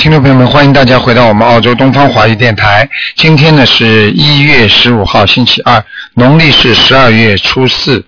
[0.00, 2.88] 听众朋友们，欢迎大家回到我们澳洲东方华语电台。
[3.16, 8.02] 今天呢是一月十五号，星期二，农历是十二月初四。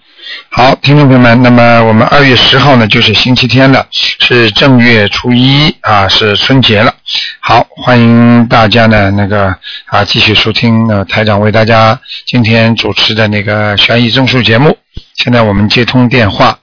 [0.48, 6.94] 好，听众朋友们，那么我们二月十号呢就是星期天了，是正月初一啊，是春节了。
[7.40, 14.78] 好，欢迎大家呢那个啊继续收听呃台长为大家今天主持的那个悬疑综述节目。
[15.16, 16.58] 现在我们接通电话。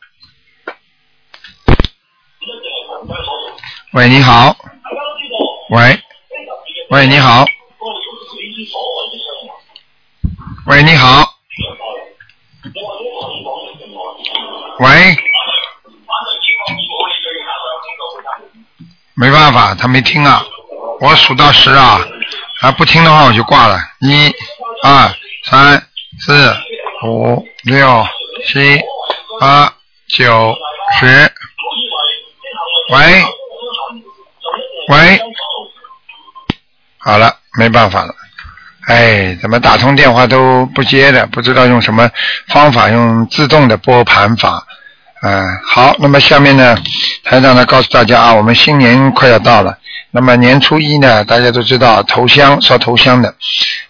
[3.94, 4.58] 喂，你好。
[5.70, 6.02] 喂，
[6.90, 7.46] 喂，你好。
[10.66, 11.24] 喂，你好。
[14.80, 15.16] 喂。
[19.14, 20.44] 没办法，他没听啊。
[21.02, 22.00] 我数到十啊，
[22.62, 23.78] 啊不听的话我就挂了。
[24.00, 24.34] 一、
[24.82, 25.88] 二、三、
[26.20, 26.56] 四、
[27.06, 28.08] 五、六、
[28.48, 28.82] 七、
[29.40, 29.72] 八、
[30.08, 30.56] 九、
[31.00, 31.32] 十。
[32.92, 33.24] 喂。
[34.90, 35.22] 喂，
[37.10, 38.14] 好了，没办法了，
[38.86, 41.26] 哎，怎么打通电话都不接的？
[41.26, 42.08] 不知道用什么
[42.50, 44.64] 方法，用自动的拨盘法，
[45.24, 46.78] 嗯，好，那么下面呢，
[47.24, 49.76] 台长呢告诉大家啊，我们新年快要到了，
[50.12, 53.34] 那么年初一呢，大家都知道头香烧头香的，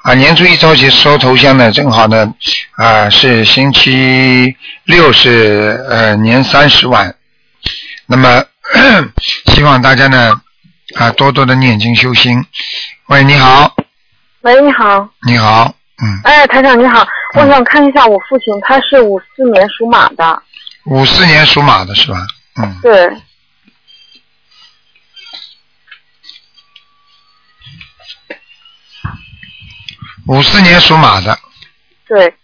[0.03, 2.33] 啊，年初一着急烧头香呢，正好呢，
[2.77, 7.13] 啊，是星期六是呃年三十晚，
[8.07, 8.45] 那么
[9.53, 10.39] 希望大家呢。
[10.95, 12.43] 啊，多多的念经修心。
[13.09, 13.75] 喂，你好。
[14.41, 15.09] 喂，你好。
[15.25, 16.21] 你好，嗯。
[16.23, 20.43] 哎，台长你好，我想看一下我父亲，他是五四年属马的。
[20.85, 22.19] 五四年属马的是吧？
[22.61, 22.79] 嗯。
[22.83, 23.11] 对。
[30.27, 31.35] 五四年属马的。
[32.07, 32.35] 对。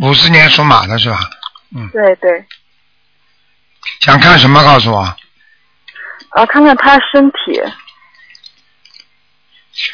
[0.00, 1.18] 五十年属马的是吧？
[1.76, 1.88] 嗯。
[1.92, 2.44] 对对。
[4.00, 4.62] 想看什么？
[4.62, 5.00] 告诉我。
[6.30, 7.60] 啊，看看他身体。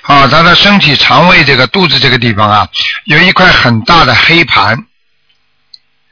[0.02, 2.68] 啊，他的身体、肠胃这个肚子这个地方啊，
[3.04, 4.86] 有一块很大的黑盘。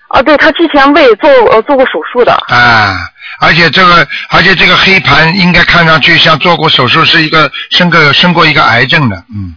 [0.08, 2.32] 啊，对他之前胃做呃做过手术的。
[2.48, 2.94] 啊，
[3.40, 9.56] 而且这个而且这个黑盘应该看上去像做过手术，是一个生个生过一个癌症的，嗯。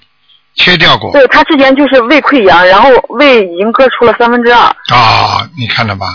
[0.56, 1.12] 切掉过。
[1.12, 4.62] 对他之前就是胃溃疡，然后胃已经割出了三分之二。
[4.94, 6.06] 啊，你看了吧？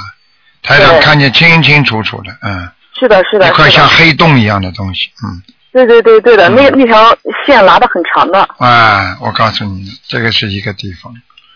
[0.63, 2.71] 台上看见清清楚楚的，嗯。
[2.99, 3.49] 是的，是的。
[3.49, 5.43] 一块像黑洞一样的东西，嗯。
[5.73, 8.41] 对对对对的，那那条线拉的很长的。
[8.59, 11.15] 啊，我告诉你，这个是一个地方，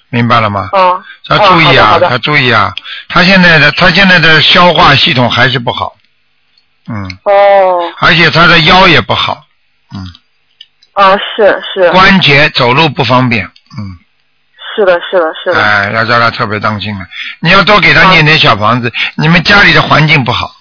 [0.08, 0.70] 明白了吗？
[0.72, 1.02] 哦。
[1.28, 2.72] 要注意啊，要注意啊！
[3.08, 5.96] 他现在的他现在的消化系统还是不好，
[6.88, 7.18] 嗯。
[7.24, 7.92] 哦。
[7.98, 9.44] 而且他的腰也不好，
[9.94, 10.06] 嗯。
[10.94, 11.91] 啊，是是。
[11.91, 13.99] 关节走路不方便，嗯。
[14.77, 15.62] 是的，是的，是的。
[15.62, 17.06] 哎，要叫他特别当心了。
[17.38, 18.93] 你要多给他念点小房子。
[19.16, 20.53] 你们家里的环境不好，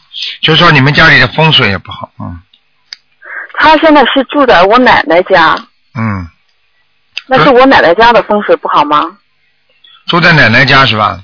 [0.41, 2.39] 就说你们家里的风水也不好，嗯。
[3.55, 5.55] 他现在是住在我奶奶家。
[5.95, 6.27] 嗯。
[7.25, 9.17] 那是我奶奶家的风水不好吗？
[10.07, 11.19] 住在奶奶家是吧？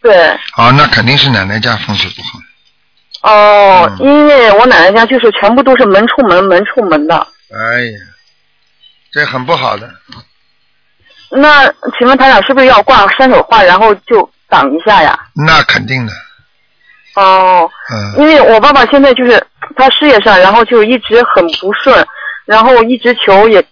[0.00, 0.30] 对。
[0.56, 3.30] 哦，那肯定是奶奶家风水不好。
[3.30, 7.16] 哦，因为我奶奶家就是全部都是门出门，门出门的。
[7.16, 7.98] 哎呀。
[9.12, 9.90] 这很不好的。
[11.32, 11.66] 那
[11.98, 15.18] 请问他俩是不是要挂山手画，然后就挡一下呀？
[15.34, 16.12] 那肯定的。
[17.14, 17.70] 哦。
[17.92, 18.20] 嗯。
[18.20, 19.40] 因为我爸爸现在就是
[19.76, 22.06] 他事业上，然后就一直很不顺，
[22.44, 23.64] 然后一直求也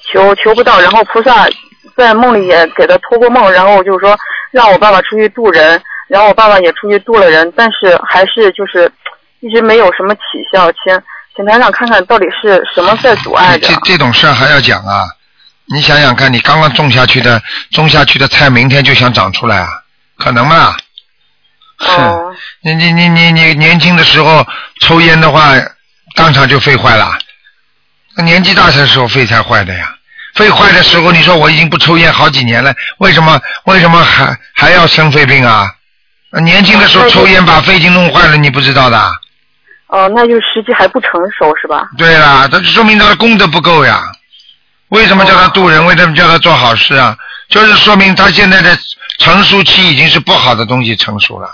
[0.00, 1.48] 求求不到，然后菩萨
[1.96, 4.16] 在梦里也给他托过梦，然后就是说
[4.50, 8.90] 让我爸爸出去渡人，然后我爸爸也出去渡了人，但是还是就是
[9.40, 10.20] 一直没有什么起
[10.52, 11.02] 效，请。
[11.36, 13.68] 请台长看看到底是什么在阻碍着？
[13.68, 15.04] 这这种事还要讲啊？
[15.66, 17.42] 你想想看，你刚刚种下去的
[17.72, 19.68] 种下去的菜，明天就想长出来啊？
[20.16, 20.76] 可能吗？
[21.78, 22.34] 哦。
[22.60, 24.46] 你你你你你年轻的时候
[24.80, 25.54] 抽烟的话，
[26.14, 27.18] 当场就肺坏了。
[28.16, 29.92] 那年纪大的时候肺才坏的呀。
[30.34, 35.68] 肺坏的时候，你说我已经不抽烟好几年了，为什么为什么还还要生肺病啊？
[36.42, 39.10] 年轻的时候抽烟把肺经弄坏了，你不知道的。
[39.94, 41.88] 哦，那就时机还不成熟是吧？
[41.96, 44.02] 对啦，这说明他的功德不够呀。
[44.88, 45.86] 为什么叫他渡人？
[45.86, 47.16] 为什么叫他做好事啊？
[47.48, 48.76] 就是说明他现在的
[49.20, 51.48] 成熟期已经是不好的东西成熟了。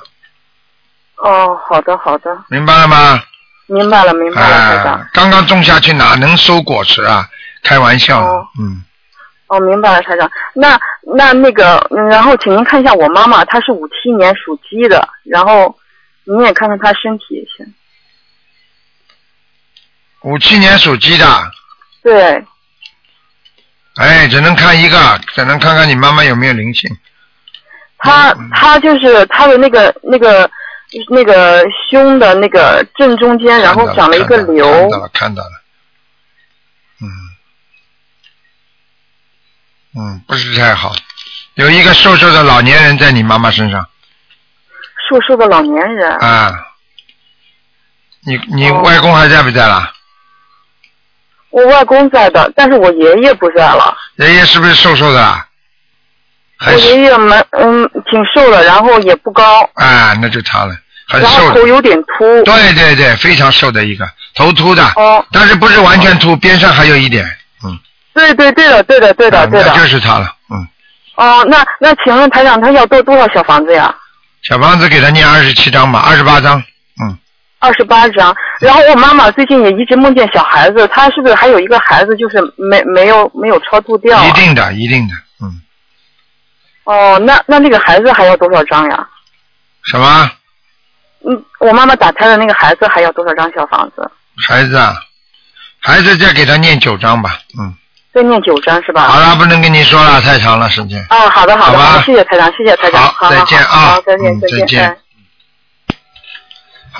[1.16, 2.30] 哦，好的好的。
[2.48, 3.22] 明白了吗？
[3.66, 5.06] 明白了明白了，台长。
[5.12, 7.28] 刚刚种下去哪能收果实啊？
[7.62, 8.24] 开玩笑。
[8.24, 8.46] 哦。
[8.58, 8.82] 嗯。
[9.48, 10.30] 哦，明白了，台长。
[10.54, 10.80] 那
[11.14, 15.76] 那那个，然后请您看一下我妈妈，她是五七年属鸡的，然后
[16.24, 17.74] 您也看看她身体也行。
[20.22, 21.52] 五七年属鸡的。
[22.02, 22.44] 对。
[23.96, 26.90] 哎，只能看一个，只能看看你妈妈有没有灵性。
[27.98, 30.50] 她她就是她的那个那个
[31.08, 34.66] 那个胸的那个正中间，然后长了一个瘤。
[34.70, 35.50] 看到了，看到了。
[37.02, 37.08] 嗯，
[39.96, 40.94] 嗯，不是太好。
[41.54, 43.86] 有一个瘦瘦的老年人在你妈妈身上。
[45.08, 46.10] 瘦瘦的老年人。
[46.18, 46.68] 啊。
[48.22, 49.92] 你你外公还在不在了？
[51.50, 53.96] 我外公在的，但是我爷爷不在了。
[54.16, 55.44] 爷爷是不是瘦瘦的？
[56.66, 59.62] 我爷爷蛮嗯挺瘦的，然后也不高。
[59.74, 60.74] 啊，那就他了，
[61.08, 61.26] 很瘦。
[61.26, 62.42] 然后头有点秃。
[62.44, 64.84] 对对对，非常瘦的一个，头秃的。
[64.96, 65.24] 哦。
[65.32, 67.24] 但是不是完全秃，边上还有一点，
[67.64, 67.78] 嗯。
[68.12, 69.72] 对对对的对的对的对的。
[69.74, 70.68] 那就是他了，嗯。
[71.16, 73.94] 哦，那那请问台长，他要多多少小房子呀？
[74.42, 76.64] 小房子给他念二十七张吧，二十八张，嗯。
[77.60, 84.24] 二十八张，然后我妈妈最近也一直梦见小孩子，她是不是还有一个孩子，就是没没有没有超度掉？
[84.24, 85.60] 一定的，一定的，嗯。
[86.84, 89.06] 哦，那那那个孩子还要多少张呀？
[89.84, 90.30] 什么？
[91.24, 94.10] 嗯，我妈妈打胎的那个孩子还要多少张小房子？
[94.48, 94.94] 孩子啊，
[95.80, 97.74] 孩子再给他念九张吧，嗯。
[98.12, 99.02] 再念九张是吧？
[99.02, 100.98] 好了，不能跟你说了，太长了时间。
[101.10, 104.98] 啊，好的好的，谢谢台长，谢谢台长，好，再见啊，好，再见再见。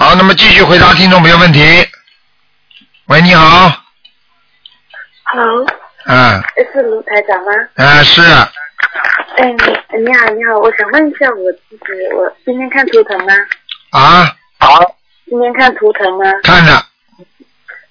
[0.03, 1.61] 好，那么继续回答听众朋友问题。
[3.09, 3.71] 喂，你好。
[5.25, 5.67] Hello。
[6.07, 6.43] 嗯。
[6.73, 7.53] 是卢台长吗？
[7.75, 8.23] 嗯，是。
[8.23, 13.35] 哎，你你好，你好，我想问一下我自己，我今天看图腾吗？
[13.91, 14.35] 啊。
[14.59, 14.97] 好。
[15.27, 16.25] 今天看图腾吗？
[16.45, 16.73] 看着。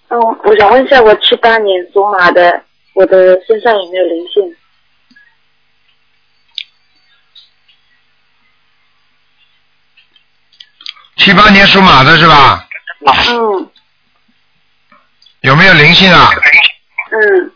[0.07, 2.59] 嗯，我想问一下，我七八年属马的，
[2.95, 4.55] 我的身上有没有灵性？
[11.19, 12.67] 七八年属马的是吧？
[13.05, 13.71] 嗯。
[15.41, 16.29] 有没有灵性啊？
[17.11, 17.51] 嗯。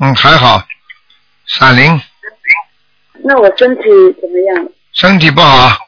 [0.00, 0.66] 嗯，还好，
[1.46, 2.00] 闪灵。
[3.24, 3.82] 那我身体
[4.20, 4.68] 怎么样？
[4.92, 5.78] 身体不好，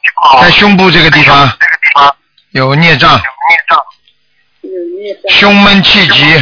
[0.41, 1.57] 在胸部这个地方
[2.51, 3.21] 有孽障。
[4.61, 5.29] 有孽障。
[5.29, 6.41] 胸闷气急。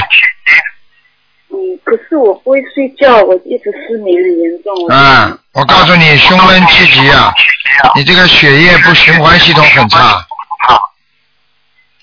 [1.94, 4.88] 嗯，可是我不会睡觉，我一直失眠很严重。
[4.88, 7.32] 啊，我告诉你，胸闷气急啊，
[7.96, 10.18] 你这个血液不循环系统很差。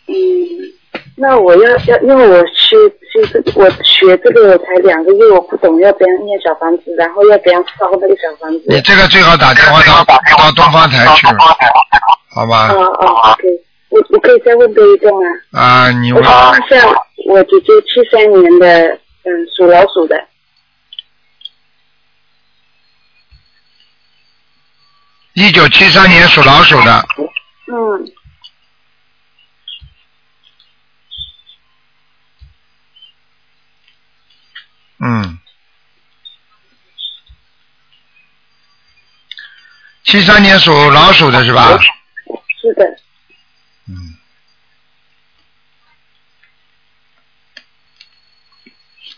[0.06, 0.14] 嗯。
[1.16, 2.76] 那我要要，因为我学
[3.12, 8.64] 学这个，我学这个才两个月，我不懂要怎样念小房子，然后要怎样烧那个小房子。
[8.68, 10.02] 你这个最好打电话到
[10.38, 11.26] 到东方台去，
[12.34, 12.72] 好吧？
[12.72, 13.48] 哦哦，OK，
[13.90, 15.18] 我我可以再问多一个吗？
[15.52, 16.22] 啊，你问。
[16.22, 16.88] 我想问一下，
[17.28, 20.28] 我姐姐七三年的，嗯，属老鼠的。
[25.34, 27.06] 一九七三年属老鼠的。
[27.66, 28.12] 嗯。
[35.02, 35.38] 嗯，
[40.04, 41.78] 七三年属老鼠的是吧？
[42.60, 42.84] 是的。
[43.88, 44.19] 嗯。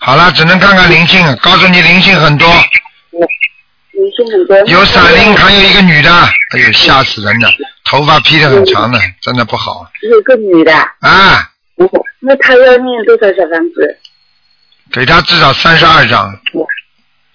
[0.04, 2.48] 好了，只能看看灵性，告诉你灵性很多。
[3.92, 4.58] 灵性很多。
[4.66, 7.48] 有闪灵，还有一个女的，哎呦，吓死人了，
[7.84, 9.86] 头发披得很长的，真的不好。
[10.10, 10.74] 有个女的。
[10.74, 11.48] 啊。
[12.18, 13.98] 那她要念多少小房子？
[14.92, 16.34] 给她至少三十二张，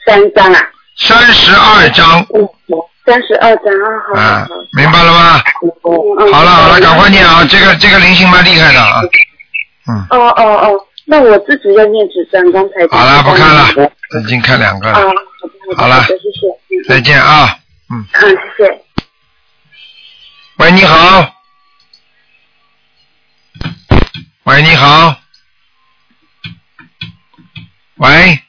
[0.06, 0.62] 三张啊，
[0.98, 2.28] 三十二张，
[3.06, 3.74] 三十二张
[4.14, 5.42] 啊，好，明白了吗？
[6.34, 9.02] 好了好了，赶快念啊，这个这个灵性蛮厉害的啊，
[9.88, 10.06] 嗯。
[10.10, 12.52] 哦哦哦，那我自己要念几张？
[12.52, 15.00] 刚才好了，不看了，已经看两个了。
[15.78, 17.58] 好了，谢谢，再见啊，
[17.90, 18.06] 嗯。
[18.12, 18.86] 好，谢谢。
[20.58, 21.34] 喂，你好。
[24.44, 25.16] 喂，你好。
[27.96, 28.40] 喂，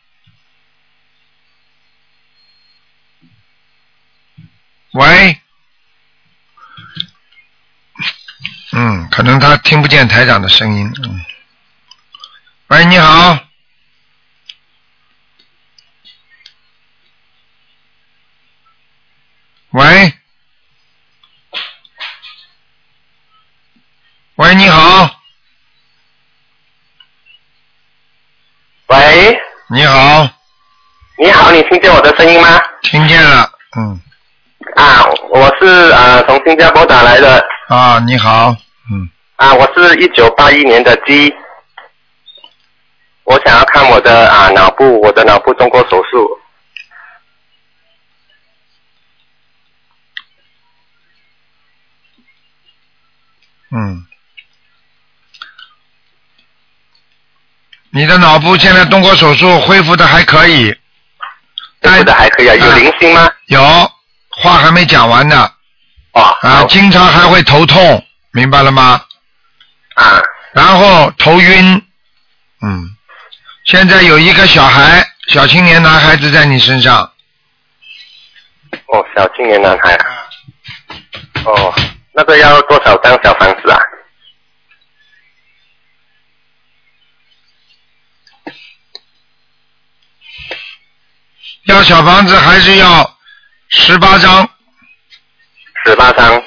[4.95, 5.41] 喂，
[8.73, 11.21] 嗯，可能他听不见台长的声音，嗯。
[12.69, 13.39] 喂，你好。
[19.71, 20.13] 喂，
[24.35, 25.11] 喂，你好。
[28.89, 30.29] 喂，你好，
[31.19, 32.61] 你好，你听见我的声音吗？
[32.83, 33.99] 听见了，嗯。
[34.77, 37.43] 啊，我是啊从新加坡打来的。
[37.69, 38.55] 啊，你好，
[38.93, 39.09] 嗯。
[39.37, 41.35] 啊，我是一九八一年的鸡，
[43.29, 46.41] 我想要看我的啊脑部，我的脑部动过手术。
[53.71, 54.07] 嗯，
[57.91, 60.75] 你的脑部现在动过手术，恢复的还可以。
[61.83, 63.31] 恢复的还可以啊，有零星吗？
[63.49, 63.61] 有，
[64.31, 65.53] 话还没讲完呢。
[66.13, 66.23] 哦。
[66.41, 69.05] 啊，经常还会头痛，明白了吗？
[69.97, 70.23] 啊。
[70.53, 71.87] 然后头晕，
[72.63, 72.95] 嗯。
[73.69, 77.03] 现在有一个小孩，小青年男孩子在你身上，
[78.87, 80.07] 哦，小青年男孩啊。
[81.45, 81.75] 哦，
[82.15, 83.79] 那个要多少张小房子啊？
[91.67, 93.19] 要小房子还是要
[93.69, 94.49] 十八张？
[95.85, 96.43] 十八张，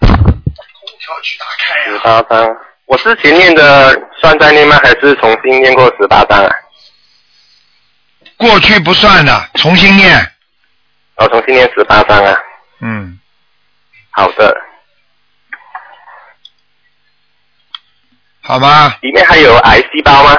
[0.00, 0.10] 空
[1.00, 2.54] 调去打开十八张。
[2.86, 4.78] 我之前念的算在念吗？
[4.82, 6.50] 还是重新念过十八章啊？
[8.36, 10.16] 过去不算的，重新念。
[11.16, 12.36] 哦，重新念十八章啊。
[12.80, 13.18] 嗯，
[14.10, 14.56] 好的，
[18.40, 20.36] 好吧，里面还有癌细胞吗？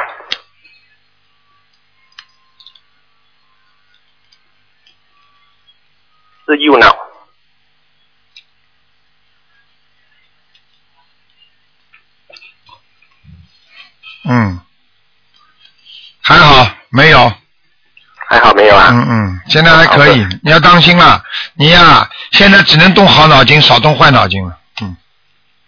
[18.29, 18.89] 还好没有啊？
[18.91, 21.21] 嗯嗯，现在还可以，你要当心了。
[21.55, 24.55] 你呀、现在只能动好脑筋，少动坏脑筋了。
[24.81, 24.95] 嗯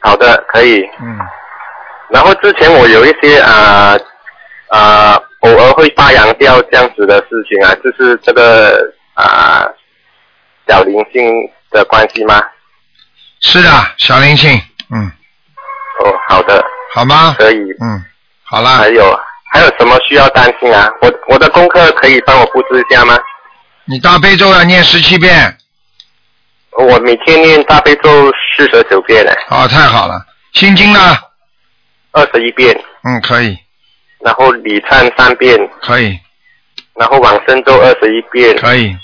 [0.03, 0.82] 好的，可以。
[1.01, 1.20] 嗯，
[2.10, 3.96] 然后之前我有一些啊
[4.70, 9.65] 啊、偶尔会发扬掉这样子的事情啊，就是这个啊、
[10.68, 11.32] 小灵性
[11.72, 12.41] 的关系吗？
[13.41, 14.51] 是的，小灵性，
[14.91, 15.12] 嗯，
[16.03, 16.63] 哦，好的，
[16.94, 17.36] 好吗？
[17.38, 17.58] 可以。
[17.82, 18.03] 嗯，
[18.44, 19.20] 好啦还，有
[19.51, 20.89] 还有什么需要担心啊？
[21.01, 23.17] 我我的功课可以帮我布置一下吗？
[23.86, 25.58] 你大悲咒要念十七遍，
[26.72, 30.25] 我每天念大悲咒四十九遍呢，哦，太好了。
[30.53, 31.00] 心经呢？
[32.13, 33.58] 二十一遍，嗯，可以，
[34.20, 36.20] 然后礼忏三遍，可以，
[36.96, 38.96] 然后往生咒二十一遍，可以，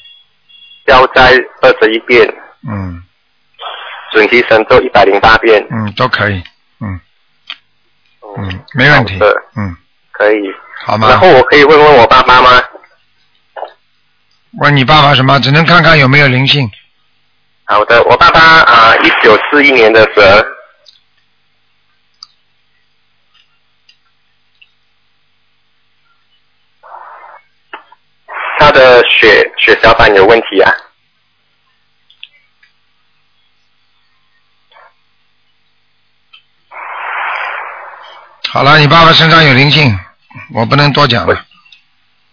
[0.85, 2.25] 消灾二十一遍，
[2.69, 3.03] 嗯。
[4.13, 5.65] 准提神咒一百零八遍。
[5.69, 6.41] 嗯，都可以，
[6.79, 6.99] 嗯。
[8.37, 9.17] 嗯嗯，没问题。
[9.19, 9.75] 的，嗯，
[10.17, 10.53] 可以。
[10.85, 11.19] 好吗然？
[11.19, 12.63] 后我可以问问我爸妈吗？
[14.59, 15.39] 问你爸爸什么？
[15.39, 16.69] 只能看看有没有灵性。
[17.65, 20.47] 好的，我爸爸啊，一九四一年的蛇，
[28.57, 30.73] 他的血血小板有问题啊。
[38.49, 39.99] 好了，你爸爸身上有灵性，
[40.53, 41.45] 我不能多讲了。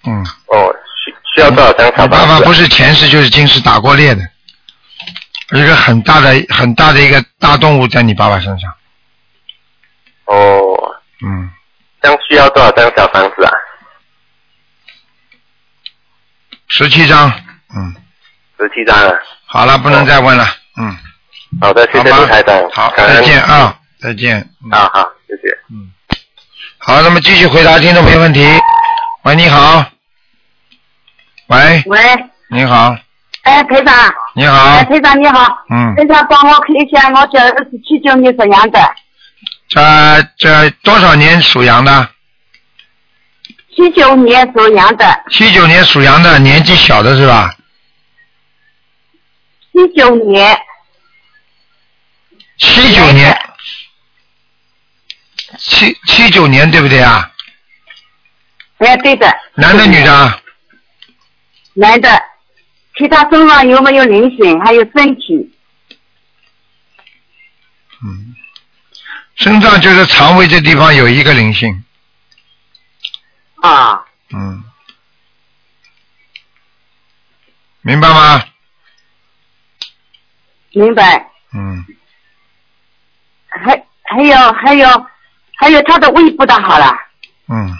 [0.06, 2.40] 嗯，哦，需需要多少张小你爸房子啊？
[2.40, 4.22] 爸不是前世就是今世打过猎的，
[5.52, 8.70] 一个很大的很大的一个大动物在你爸爸身上。
[10.26, 10.76] 哦，
[11.24, 11.50] 嗯，
[12.02, 13.50] 这样需要多少张小房子啊？
[16.68, 17.30] 十七张。
[17.76, 17.94] 嗯，
[18.58, 19.12] 十七张啊。
[19.46, 20.44] 好了，不能再问了。
[20.76, 20.96] 嗯，
[21.60, 22.68] 好的，谢谢卢台长。
[22.70, 23.40] 好，再见。
[23.42, 24.38] 啊，再见。
[24.64, 25.56] 嗯啊，好，谢谢。
[25.70, 25.92] 嗯，
[26.86, 28.46] 好，那么继续回答听众朋友问题。
[29.22, 29.82] 喂，你好。
[31.46, 31.98] 喂，喂，
[32.50, 32.94] 你好，
[33.44, 34.54] 哎，台长，你好。
[34.64, 38.94] 哎，，台长你好，嗯，台长帮我看一下，我这儿是七九年属羊的，
[39.66, 39.80] 这
[40.36, 42.10] 这多少年属羊的？
[43.74, 47.54] 七九年属羊的，七九年属羊的，年纪小的是吧？
[49.72, 50.54] 七九年，
[52.58, 53.38] 七九年，
[55.58, 57.30] 七七九年对不对啊？
[58.78, 59.26] 哎，对的，
[59.56, 59.86] 男的。
[59.86, 60.40] 女的啊？
[61.74, 62.08] 男的，
[62.96, 65.52] 其他身上有没有灵性，还有身体，
[68.02, 68.34] 嗯，
[69.36, 71.84] 身上就是肠胃这地方有一个灵性，
[73.56, 74.64] 啊，嗯，
[77.82, 78.44] 明白吗？
[80.70, 81.84] 明白，嗯，
[83.48, 85.06] 还还有还有
[85.64, 86.94] 还有他的胃不大好了，
[87.48, 87.74] 嗯，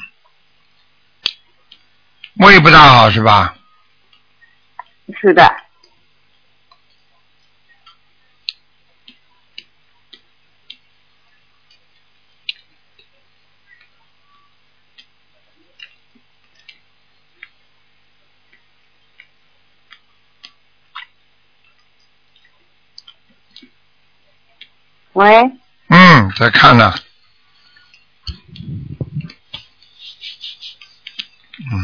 [2.36, 3.54] 胃不大好是吧？
[5.20, 5.54] 是的，
[25.12, 25.50] 喂，
[25.88, 26.94] 嗯，在看呢。
[31.73, 31.80] 嗯，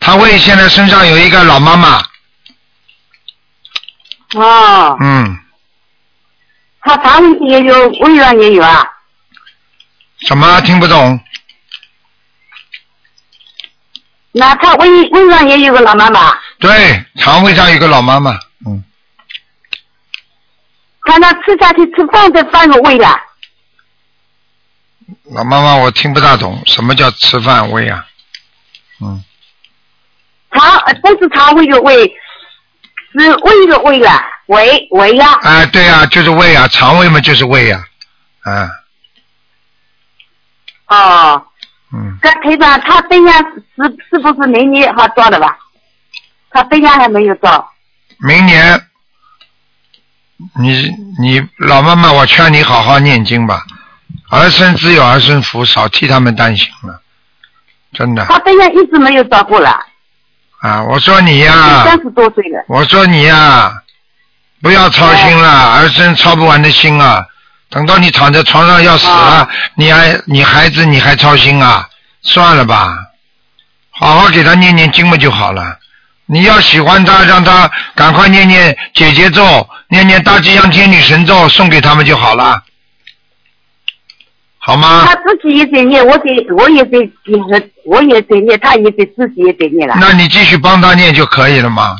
[0.00, 1.98] 他胃现在身上有一个老妈妈，
[4.34, 5.38] 哦，嗯，
[6.80, 8.86] 他肠胃也有，胃上也有啊，
[10.26, 11.20] 什么听不懂？
[14.32, 18.84] 那他胃胃上也有个老妈妈，对，肠胃上有个老妈妈，嗯，
[21.02, 23.20] 他那吃下去吃饭都犯个胃了。
[25.34, 28.06] 老妈妈我听不大懂，什么叫吃饭胃啊？
[29.04, 29.22] 嗯，
[30.52, 31.94] 肠呃不是肠胃的胃，
[33.12, 35.32] 是胃的胃了，胃胃呀。
[35.42, 37.84] 啊，对呀、就是胃啊，肠胃嘛就是胃呀、
[38.44, 38.70] 啊，
[40.86, 41.46] 哦，
[41.92, 43.32] 嗯，这台长，他对象
[43.76, 45.58] 是是不是明年好找的吧？
[46.50, 47.70] 他对象还没有找。
[48.20, 48.86] 明年，
[50.60, 50.88] 你
[51.20, 53.64] 你老妈妈，我劝你好好念经吧，
[54.30, 57.02] 儿孙自有儿孙福，少替他们担心了，
[57.94, 59.70] 真的他对象一直没有找过来，
[60.60, 60.82] 啊！
[60.82, 62.64] 我说你呀、三十多岁了。
[62.68, 63.72] 我说你呀、
[64.60, 67.24] 不要操心了，儿孙操不完的心啊！
[67.70, 71.88] 等到你躺在床上要死了，啊你还你孩子你还操心啊？
[72.22, 72.98] 算了吧，
[73.90, 75.78] 好好给他念念经嘛就好了。
[76.26, 82.62] 你要喜欢他，让他赶快念念姐姐咒，念念大吉祥天女神咒，送给他们就好了，
[84.66, 85.14] 好吗他？
[85.16, 86.10] 自己也在念，我
[86.70, 89.94] 也在念，我也在念，他也在自己也在念了。
[90.00, 91.96] 那你继续帮他念就可以了嘛，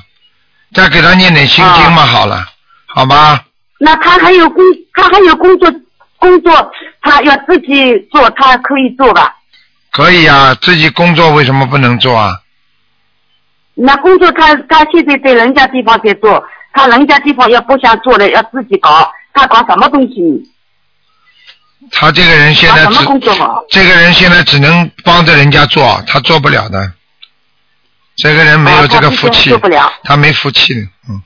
[0.72, 2.42] 再给他念点心经嘛，好了，
[2.86, 3.44] 好吧？
[3.78, 5.70] 那他还有工，他还有工作，
[6.18, 9.36] 工作他要自己做，他可以做吧？
[9.92, 12.32] 可以啊，自己工作为什么不能做啊？
[13.74, 16.42] 那工作他他现在在人家地方在做，
[16.72, 20.50] 他人家地方要不想做了，要自己搞，他搞什么东西？
[21.90, 22.98] 他这个人现在只？
[23.70, 26.92] 这个人现在只能帮着人家做，他做不了的。
[28.16, 29.50] 这个人没有哦这个福气
[30.04, 31.22] 他没福气的，嗯，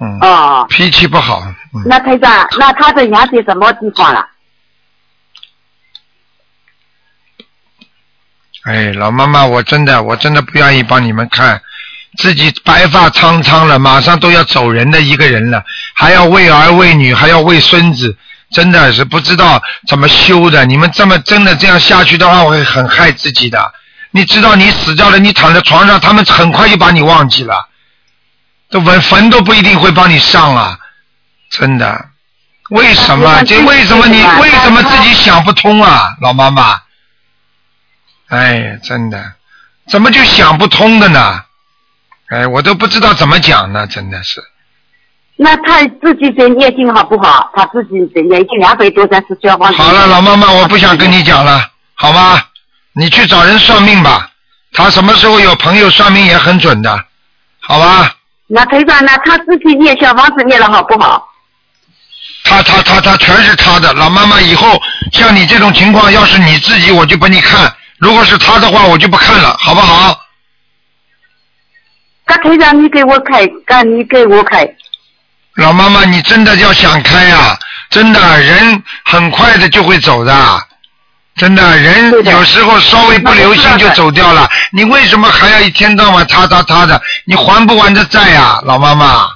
[0.00, 1.42] 嗯，哦，脾气不好，
[1.72, 4.28] 嗯，那台长，那他的牙在什么地方了？
[8.64, 11.62] 哎，老妈妈，我真的我真的不愿意帮你们看，
[12.18, 15.64] 自己白发苍苍了，马上都要走人的一个人了，
[15.94, 18.14] 还要为儿为女，还要为孙子，
[18.50, 20.64] 真的是不知道怎么修的。
[20.64, 23.72] 你们这么真的这样下去的话，会很害自己的。
[24.10, 27.68] 你知道你死掉了，你躺在床上，他们很快就把你忘记了，
[28.70, 30.78] 这坟坟都不一定会帮你上啊，
[31.50, 32.06] 真的。
[32.70, 33.24] 为什么？
[33.24, 36.82] 那这为什么你为什么自己想不通啊，老妈妈？
[38.28, 39.32] 哎，真的，
[39.88, 41.44] 怎么就想不通的呢？
[42.28, 44.42] 哎，我都不知道怎么讲呢，真的是。
[45.40, 47.48] 那他自己在念经好不好？
[47.54, 49.72] 他自己在念，已经两百多张是消防。
[49.72, 52.42] 好了，老妈妈，我不想跟你讲了，好吗？
[52.92, 54.28] 你去找人算命吧，
[54.72, 57.04] 他什么时候有朋友算命也很准的，
[57.60, 58.12] 好吧？
[58.48, 61.28] 那台长，那他自己念小房子念了好不好？
[62.42, 64.80] 他他他他全是他的，老妈妈以后
[65.12, 70.18] 像你这种情况，要是你自己我就帮你看，如果是他的话我就不看了，好不好？
[72.26, 74.68] 那台长，你给我开，干你给我开。
[75.58, 77.58] 老妈妈，你真的要想开呀、
[77.90, 80.32] 真的人很快的就会走的，
[81.34, 84.48] 真的人有时候稍微不留心就走掉了。
[84.70, 87.00] 你为什么还要一天到晚他他他的？
[87.24, 89.28] 你还不完的债呀、老妈妈？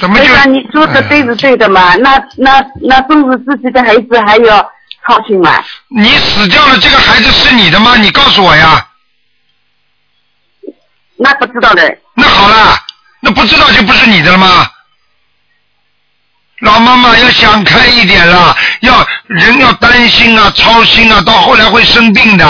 [0.00, 0.24] 怎么就？
[0.24, 1.94] 台长，你说的对是对的嘛？
[1.96, 4.62] 那那那都是自己的孩子还要
[5.06, 5.62] 操心嘛？
[5.88, 7.96] 你死掉了，这个孩子是你的吗？
[7.98, 8.88] 你告诉我呀。
[11.16, 11.98] 那不知道的。
[12.14, 12.76] 那好了，
[13.24, 14.70] 那不知道就不是你的了吗？
[16.60, 22.46] 老妈妈要想开一点了，要人要担心啊、操心啊，到后来会生病的，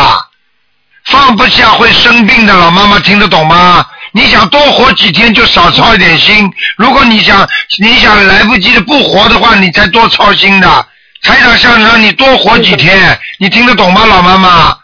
[1.06, 2.52] 放不下会生病的。
[2.52, 3.86] 老妈妈听得懂吗？
[4.10, 10.86] 你想多活几天就少操一点心，如果你想你想来不及的不活的话，你才多操心的。
[11.22, 14.76] 台长想让你多活几天，你听得懂吗，老妈妈？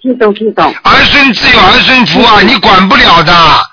[0.00, 0.74] 听懂听懂。
[0.84, 3.67] 儿孙自有儿孙福啊，你管不了的。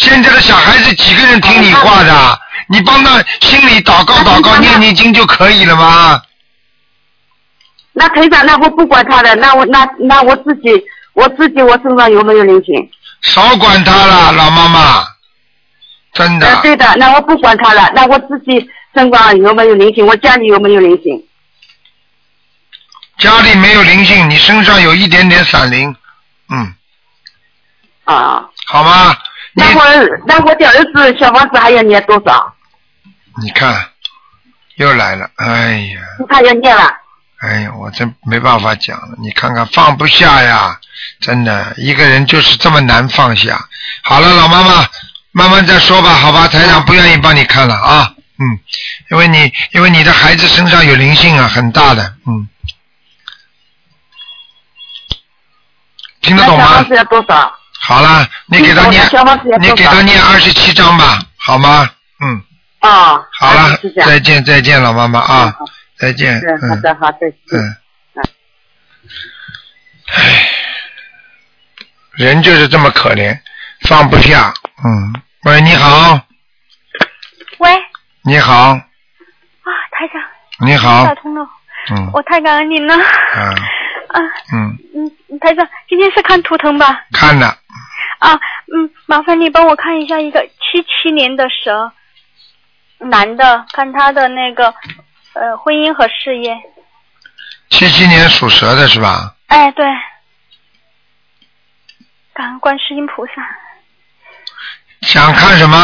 [0.00, 2.40] 现在的小孩子几个人听你话的？
[2.68, 6.22] 你帮他心里祷告祷告、念念经就可以了吗？
[7.92, 10.82] 那台长，那我不管他的，那我那那我自己
[11.12, 12.90] 我自己我身上有没有灵性？
[13.20, 15.04] 少管他了，老妈妈，
[16.14, 16.62] 真呃，的。
[16.62, 20.06] 对的，那我不管他了，那我自己身上有没有灵性？
[20.06, 21.22] 我家里有没有灵性？
[23.18, 25.94] 家里没有灵性，你身上有一点点闪灵，
[26.48, 26.74] 嗯，
[28.04, 29.14] 啊，好吗？
[29.54, 29.84] 你那我
[30.26, 32.54] 那我的儿子小房子还要念多少？
[33.42, 33.88] 你看，
[34.76, 36.90] 又来了，哎呀，他要念了。
[37.40, 39.16] 哎呀，我真没办法讲了。
[39.18, 40.78] 你看看放不下呀，
[41.20, 43.58] 真的，一个人就是这么难放下。
[44.02, 44.86] 好了，老妈妈，
[45.32, 46.46] 慢慢再说吧，好吧？
[46.48, 48.58] 台长不愿意帮你看了啊，嗯，
[49.10, 52.46] 因为你因为你的孩子身上有灵性啊，很大的，嗯，
[56.20, 56.88] 听得懂吗那小房？
[56.88, 57.54] 子要多少？
[57.82, 59.02] 好了，你给他念
[59.60, 61.88] 你给他念二十七章吧，好吗？
[62.22, 62.42] 嗯，
[62.80, 63.78] 啊，好了。
[64.04, 65.54] 再见再见，老妈妈啊，
[65.98, 67.76] 再见，是好嗯的好的，是嗯，
[70.12, 70.48] 唉，
[72.12, 73.38] 人就是这么可怜，
[73.88, 74.52] 放不下，
[74.84, 75.14] 嗯，
[75.44, 76.20] 喂，你好，
[77.58, 77.70] 喂，
[78.22, 78.80] 你好，啊，
[79.90, 80.22] 台长，
[80.66, 81.04] 你好。
[81.06, 81.48] 打，通了，
[81.92, 82.94] 嗯，我太感恩您了。
[82.94, 83.54] 啊，
[84.08, 84.20] 啊，
[84.52, 87.04] 嗯，嗯，台长，今天是看图腾吧？
[87.12, 87.56] 看了，
[88.20, 88.34] 啊，
[88.72, 91.90] 嗯，麻烦你帮我看一下一个七七年的蛇，
[92.98, 94.72] 男的，看他的那个
[95.32, 96.54] 呃婚姻和事业。
[97.70, 99.34] 七七年属蛇的是吧？
[99.46, 99.84] 哎，对，
[102.34, 103.32] 感恩观世音菩萨。
[105.00, 105.78] 想看什么？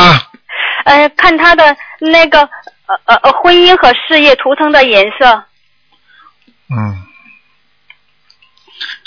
[0.85, 5.45] 呃，看他的那个呃呃呃婚姻和事业图腾的颜色。
[6.69, 7.03] 嗯，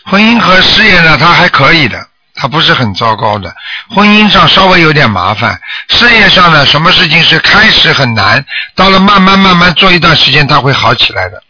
[0.06, 2.09] 婚姻和事业呢，他还可以的，
[2.39, 3.54] 他不是很糟糕的。
[3.89, 8.43] 婚姻上稍微有点麻烦，事业上呢，什么事情是开始很难，
[8.75, 11.43] 到了慢慢慢慢做一段时间，他会好起来的。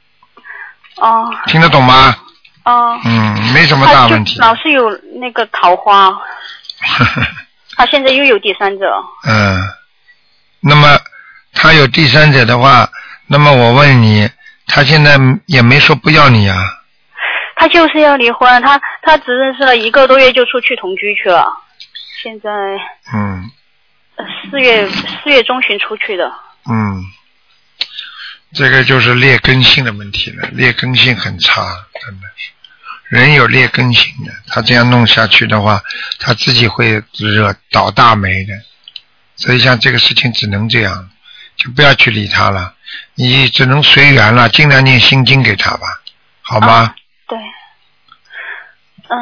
[0.95, 2.15] 哦听得懂吗？
[2.63, 2.99] 哦。
[3.05, 4.39] 嗯，没什么大问题。
[4.39, 4.89] 老是有
[5.21, 6.11] 那个桃花，
[7.77, 8.85] 他现在又有第三者。
[9.27, 9.61] 嗯，
[10.61, 10.97] 那么
[11.53, 12.89] 他有第三者的话，
[13.27, 14.27] 那么我问你，
[14.65, 16.57] 他现在也没说不要你啊？
[17.59, 21.45] 他就是要离婚，他他只认识了一个多月就出去同居去了，
[22.23, 22.49] 现在
[23.13, 23.51] 嗯
[24.15, 26.31] 呃四月四月中旬出去的。
[26.69, 27.03] 嗯，
[28.53, 31.61] 这个就是劣根性的问题了，劣根性很差，
[31.99, 32.51] 真的是。
[33.09, 35.81] 人有劣根性的，他这样弄下去的话，
[36.17, 38.53] 他自己会惹倒大霉的。
[39.35, 41.09] 所以像这个事情只能这样，
[41.57, 42.73] 就不要去理他了，
[43.15, 45.87] 你只能随缘了，尽量念心经给他吧，
[46.41, 46.95] 好吗？
[47.29, 47.37] 对，
[49.07, 49.17] 嗯，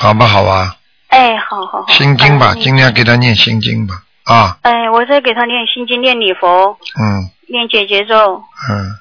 [0.00, 0.76] 好吧好吧？
[1.08, 1.92] 哎，好好好。
[1.92, 4.02] 心经吧，尽量给他念心经吧。
[4.24, 8.42] 啊，哎，我在给他念心经，念礼佛，嗯念解结咒。
[8.68, 8.98] 嗯，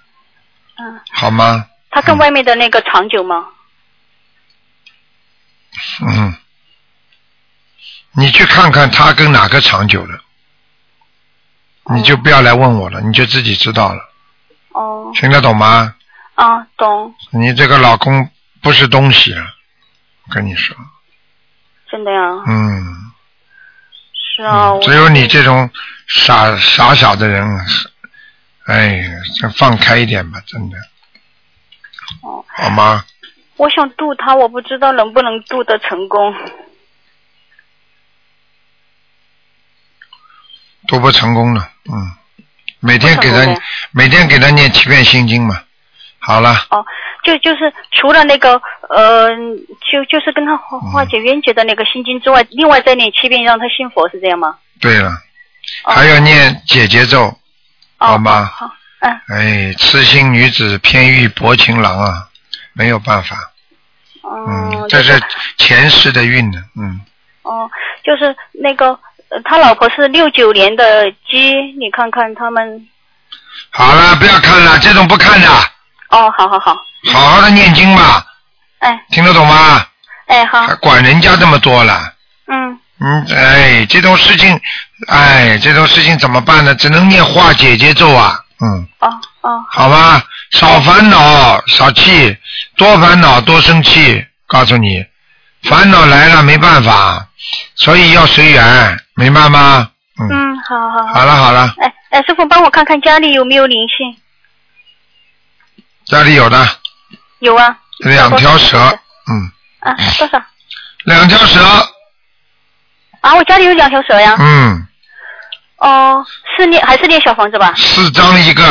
[0.78, 1.66] 嗯，好吗？
[1.90, 3.48] 他跟外面的那个长久吗？
[6.08, 6.36] 嗯，
[8.12, 10.20] 你去看看他跟哪个长久了，
[11.96, 14.02] 你就不要来问我了，你就自己知道了，
[14.70, 15.96] 哦，听得懂吗？
[16.36, 18.30] 啊，懂，你这个老公
[18.66, 19.54] 不是东西啊，
[20.28, 20.76] 我跟你说，
[21.88, 22.20] 真的呀。
[22.48, 23.12] 嗯，
[24.12, 25.70] 是啊，我只有你这种
[26.08, 27.48] 傻傻傻的人，
[28.66, 29.04] 哎，
[29.40, 30.78] 这放开一点吧，真的，
[32.24, 33.06] 哦，好吗？
[33.58, 36.34] 我想渡他，我不知道能不能渡得成功。
[40.88, 42.12] 渡不成功了，嗯，
[42.80, 45.65] 每天给他每天给他念七遍心经嘛，
[46.26, 46.84] 好了，哦，
[47.24, 48.60] 就就是除了那个
[48.90, 49.30] 呃，
[49.92, 54.56] 就就是跟他化化解冤结的那个心经之外，另外再念七遍让他信佛，是这样吗？
[54.82, 55.10] 对了，
[55.84, 55.94] 哦。
[55.94, 57.38] 还要念解结咒，哦
[57.98, 58.46] 好吗？
[58.46, 58.70] 好，
[59.02, 62.28] 嗯，哎，痴心女子偏遇薄情郎啊，
[62.74, 63.36] 没有办法，
[64.22, 64.46] 哦。
[64.48, 65.22] 嗯，，这是
[65.58, 67.02] 前世的运呢，嗯，
[67.44, 67.70] 哦，
[68.04, 72.88] 就是那个呃他老婆是六九年的鸡，你看看他们。
[73.70, 75.48] 好了，不要看了，这种不看的，
[76.16, 76.74] 哦，好好好，
[77.12, 78.26] 好好的念经吧，
[78.80, 79.86] 哎听得懂吗？
[80.28, 82.14] 哎好还，管人家这么多了，
[82.48, 84.60] 嗯嗯，哎，这种事情，
[85.10, 86.74] 哎，这种事情怎么办呢？
[86.76, 88.88] 只能念化解节咒啊，嗯。
[89.00, 89.10] 哦
[89.42, 92.36] 哦好吧，少烦恼，少气，
[92.78, 94.26] 多烦恼多生气。
[94.48, 95.04] 告诉你，
[95.64, 97.28] 烦恼来了没办法，
[97.76, 99.90] 所以要随缘，明白吗？
[100.20, 101.14] 嗯，嗯，好好好。
[101.14, 104.16] 好了好了，哎哎，师傅帮我看看家里有没有灵性？
[106.06, 106.66] 家里有的？
[107.40, 107.78] 有啊。
[108.00, 108.78] 两条蛇，
[109.28, 110.42] 嗯，啊，多少？
[111.06, 111.60] 两条蛇，
[113.22, 114.36] 啊，我家里有两条蛇呀。
[114.38, 114.86] 嗯，
[115.78, 116.26] 哦，
[116.58, 117.74] 是练还是练小房子吧？
[117.78, 118.64] 四张一个，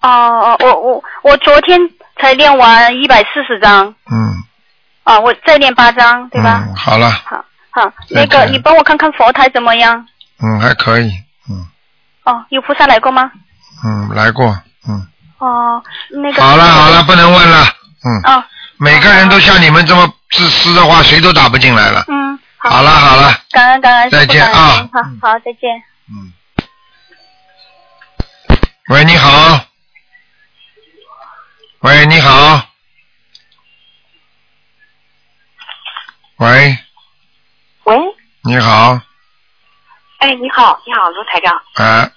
[0.00, 1.78] 哦哦，我我我昨天
[2.20, 4.42] 才练完一百四十张，嗯。
[5.04, 6.64] 啊，我再练八张，对吧？
[6.66, 10.04] 嗯，好了，好，好，那个你帮我看看佛台怎么样？
[10.42, 11.12] 嗯，还可以，
[11.48, 11.64] 嗯。
[12.24, 13.30] 哦，有菩萨来过吗？
[13.84, 14.46] 嗯，来过，
[14.88, 15.06] 嗯，
[15.38, 16.42] 哦，那个。
[16.42, 17.64] 好了好了，不能问了，
[18.04, 18.44] 嗯，哦，
[18.78, 22.04] 每个人都像你们这么自私的话，谁都打不进来了。
[22.08, 22.70] 嗯，好。
[22.70, 25.82] 好了好了，感恩感恩，再见啊好好，再见。
[26.08, 26.32] 嗯。
[28.88, 29.60] 喂，你好。
[31.80, 32.62] 喂，你好。
[36.38, 36.78] 喂，
[37.84, 37.96] 喂，
[38.42, 39.00] 你好，
[40.18, 41.54] 哎，你好，你好，卢台长。
[41.76, 42.10] 啊，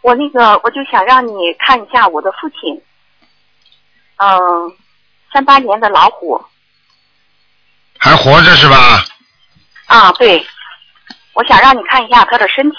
[0.00, 2.80] 我那个我就想让你看一下我的父亲，
[4.16, 4.72] 嗯，
[5.32, 6.42] 三八年的老虎
[7.98, 9.04] 还活着是吧？
[9.86, 10.46] 啊，对，
[11.34, 12.76] 我想让你看一下他的身体。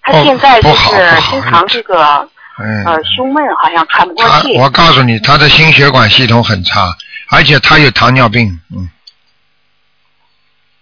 [0.00, 2.84] 他哦现在就是经常这个嗯。
[2.84, 4.56] 呃胸闷，好像喘不过他气。
[4.58, 6.88] 我告诉你，他的心血管系统很差，
[7.30, 8.60] 而且他有糖尿病。
[8.74, 8.88] 嗯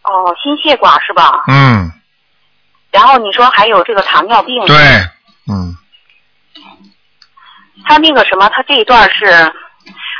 [0.02, 1.42] 哦，心血管是吧？
[1.48, 1.90] 嗯，
[2.96, 4.58] 然后你说还有这个糖尿病。
[4.66, 4.74] 对，
[5.52, 5.76] 嗯，
[7.84, 9.52] 他那个什么，他这一段是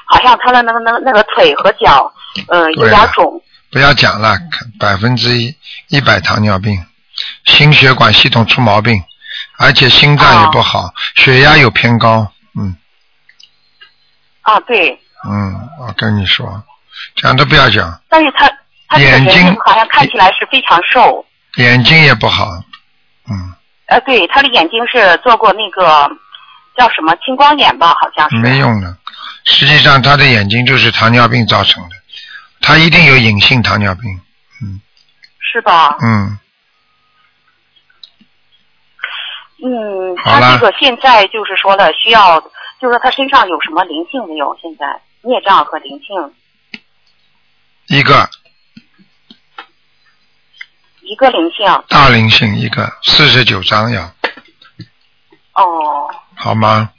[0.05, 2.13] 好像他的那个那个那个腿和脚，
[2.49, 3.43] 呃，有点肿。
[3.73, 4.37] 不要讲了，
[4.79, 5.57] 百分之一
[5.89, 6.85] 一百糖尿病，
[7.47, 9.03] 心血管系统出毛病，
[9.59, 12.31] 而且心脏也不好，血压有偏高。
[12.59, 12.77] 嗯
[14.43, 16.63] 啊，对，嗯，我跟你说，
[17.17, 21.26] 讲都不要讲，但是他眼睛好像看起来是非常瘦。
[21.57, 22.47] 眼睛也不好。
[23.29, 23.55] 嗯，
[23.87, 26.09] 呃，对，他的眼睛是做过那个
[26.77, 28.37] 叫什么青光眼吧，好像是。
[28.37, 28.97] 没用的。
[29.45, 31.97] 实际上，他的眼睛就是糖尿病造成的，
[32.61, 34.03] 他一定有隐性糖尿病。
[34.63, 34.81] 嗯
[35.53, 35.97] 是吧？
[36.03, 36.39] 嗯，
[39.65, 42.41] 嗯，他这个现在就是说了，需要，
[42.79, 44.55] 就是说他身上有什么灵性没有？
[44.61, 44.85] 现在
[45.23, 46.81] 孽障和灵性，
[47.87, 48.29] 一个
[51.07, 51.67] 一个灵性。
[51.89, 54.03] 大灵性，一个四十九张要
[55.55, 56.91] 哦好吗？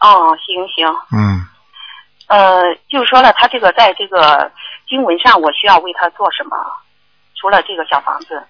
[0.00, 1.46] 哦，行行，嗯，
[2.26, 4.50] 呃，就是说了，他这个在这个
[4.88, 6.56] 经文上，我需要为他做什么？
[7.36, 8.42] 除了这个小房子，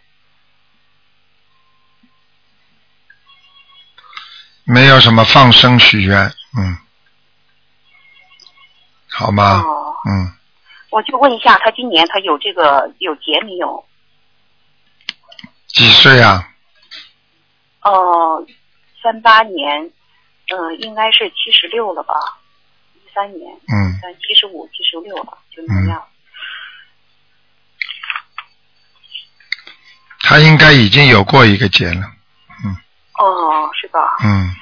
[4.64, 6.78] 没有什么放生许愿，嗯，
[9.10, 9.62] 好吗？
[9.66, 10.32] 哦，嗯，
[10.90, 13.84] 我就问一下，他今年他有这个有结没有？
[15.72, 16.48] 几岁啊？
[17.82, 18.44] 哦，
[19.02, 19.90] 三八年，
[20.52, 22.14] 嗯、应该是七十六了吧？
[22.94, 26.02] 一三年，嗯，三七十五、七十六了，就那样。
[30.22, 32.02] 他应该已经有过一个节了，
[32.64, 32.76] 嗯
[33.18, 34.00] 哦，是吧？
[34.22, 34.54] 嗯，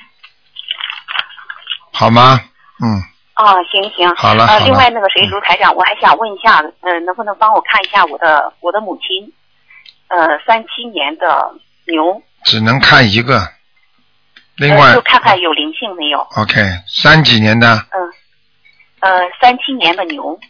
[1.93, 2.41] 好吗？
[2.81, 3.03] 嗯，
[3.35, 4.09] 啊，行行。
[4.09, 9.33] 呃，好了好了另外那个谁，卢台长，我还想问一下，呃，能不能帮我看一下我的我的母亲，
[10.09, 11.55] 呃，三七年的
[11.87, 13.53] 牛，只能看一个。
[14.57, 16.19] 另呃，外就看看有灵性没有。
[16.37, 18.13] ，OK，三几年的，嗯，
[19.01, 20.41] 呃，三七年的牛，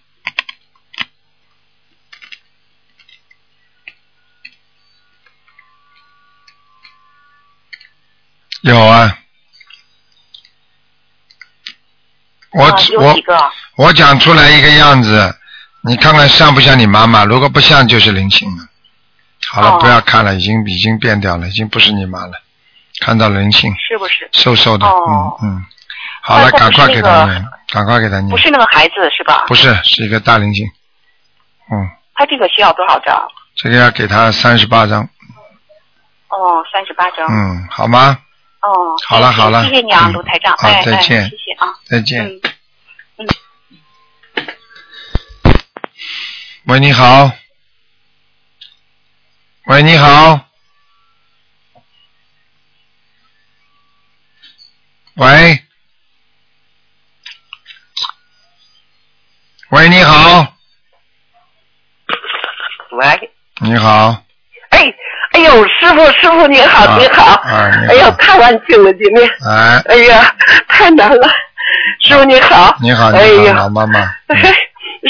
[8.63, 9.19] 有啊。
[12.53, 13.39] 我我有几个？
[13.77, 15.37] 我讲出来一个样子，
[15.83, 17.25] 你看看像不像你妈妈？
[17.25, 18.69] 如果不像，就是灵性了。
[19.51, 22.33] 好了，哦不要看了，已经已经变掉了，已经不是你妈了。
[23.01, 24.29] 看到人性，是不是？
[24.33, 25.65] 瘦瘦的，哦嗯嗯。
[26.21, 28.37] 好了，那赶快给他念，赶快给他念不。
[28.37, 29.45] 是那个孩子是吧？
[29.47, 30.67] 不是，是一个大灵性。
[31.71, 33.17] 嗯，他这个需要多少张？
[33.57, 35.03] 这个要给他三十八张。
[36.29, 37.27] 哦，三十八张。
[37.31, 38.19] 嗯，好吗？
[38.61, 40.55] 哦，好了好了谢谢你啊，嗯卢台长。
[40.57, 41.69] 好再见谢谢啊。
[41.85, 42.27] 再见。
[42.27, 43.27] 嗯。
[46.67, 47.31] 喂，你好。
[49.69, 50.41] 喂，你好。
[55.17, 55.63] 喂。
[59.69, 60.55] 喂，你好，
[62.93, 64.23] 喂，你好，
[64.71, 64.83] 哎，
[65.33, 67.93] 哎呦，师傅，师傅你好，啊您好，啊你好。
[67.93, 70.35] 哎呦，太安静了，今天，哎，哎呀，
[70.67, 71.29] 太难了，
[72.01, 74.01] 师傅你好，你好，你哎好，妈妈，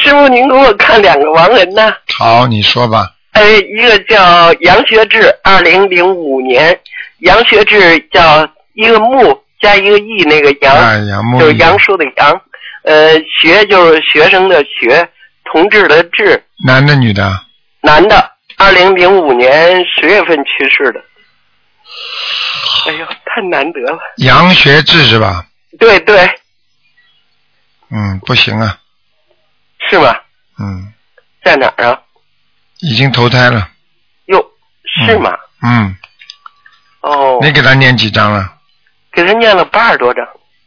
[0.02, 6.76] 师傅您给我看两个亡人呐，好，你说吧，哎，一个叫杨学志，二零零五年，
[7.18, 12.40] 杨学志叫一个木加一个义，那个杨，哎杨，木就是杨树的杨，
[12.82, 15.08] 呃，学就是学生的学，
[15.44, 17.30] 同志的志，男的女的？
[17.80, 21.00] 男的，二零零五年十月份去世的。
[22.88, 24.00] 哎呦，太难得了。
[24.16, 25.46] 杨学志是吧？
[25.78, 26.28] 对对，
[27.90, 28.76] 嗯，不行啊，
[29.88, 30.12] 是吗？
[30.58, 30.92] 嗯，
[31.44, 32.02] 在哪儿啊？
[32.80, 33.68] 已经投胎了，
[34.26, 34.44] 哟，
[35.04, 35.30] 是吗？
[35.62, 35.96] 嗯，
[37.00, 38.54] 哦，你给他念几张了？
[39.12, 40.24] 给他念了八十多张。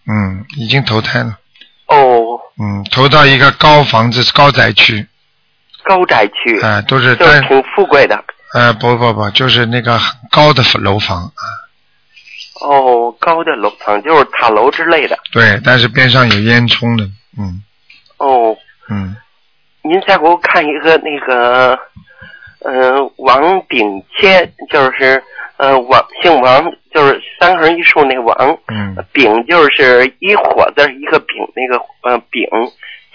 [0.07, 1.37] 嗯，已经投胎了，
[1.87, 5.07] 哦，嗯，投到一个高房子高宅区，
[5.83, 8.23] 高宅区，哎、都是单，就是挺富贵的。
[8.53, 11.43] 呃，不不不，就是那个很高的楼房啊，
[12.61, 15.17] 哦，高的楼房就是塔楼之类的。
[15.31, 17.05] 对，但是边上有烟囱的，
[17.37, 17.63] 嗯。
[18.17, 18.55] 哦，
[18.89, 19.15] 嗯，
[19.83, 21.77] 您再给我看一个那个，
[22.59, 25.23] 呃，王炳谦，就是
[25.57, 32.47] 呃王姓王，就是三横一竖那个王，嗯炳就是一火字一个丙那个呃丙，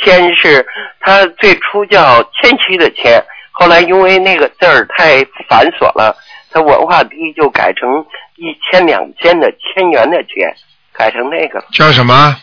[0.00, 0.66] 谦是
[1.00, 6.16] 他最初叫谦虚的谦，后来因为那个字儿太繁琐了，
[6.50, 10.52] 他文化低就改成一千两千的千元的千，
[10.92, 11.66] 改成那个了。
[11.72, 12.36] 叫什么？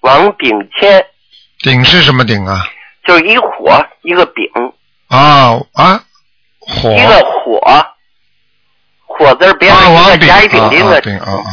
[0.00, 1.04] 王炳谦
[1.60, 2.64] 鼎是什么鼎啊？
[3.08, 4.44] 就是一火一个丙，
[5.08, 6.04] 啊啊，
[6.60, 7.58] 火一个火，
[9.06, 11.48] 火字儿边啊，上一个王炳甲乙丙丁的丙啊啊，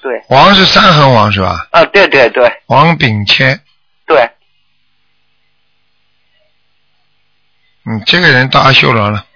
[0.00, 1.68] 对王是三横王是吧？
[1.72, 3.60] 啊，对对对王炳谦，
[4.06, 4.18] 对，
[7.84, 9.26] 嗯，这个人到阿修罗了，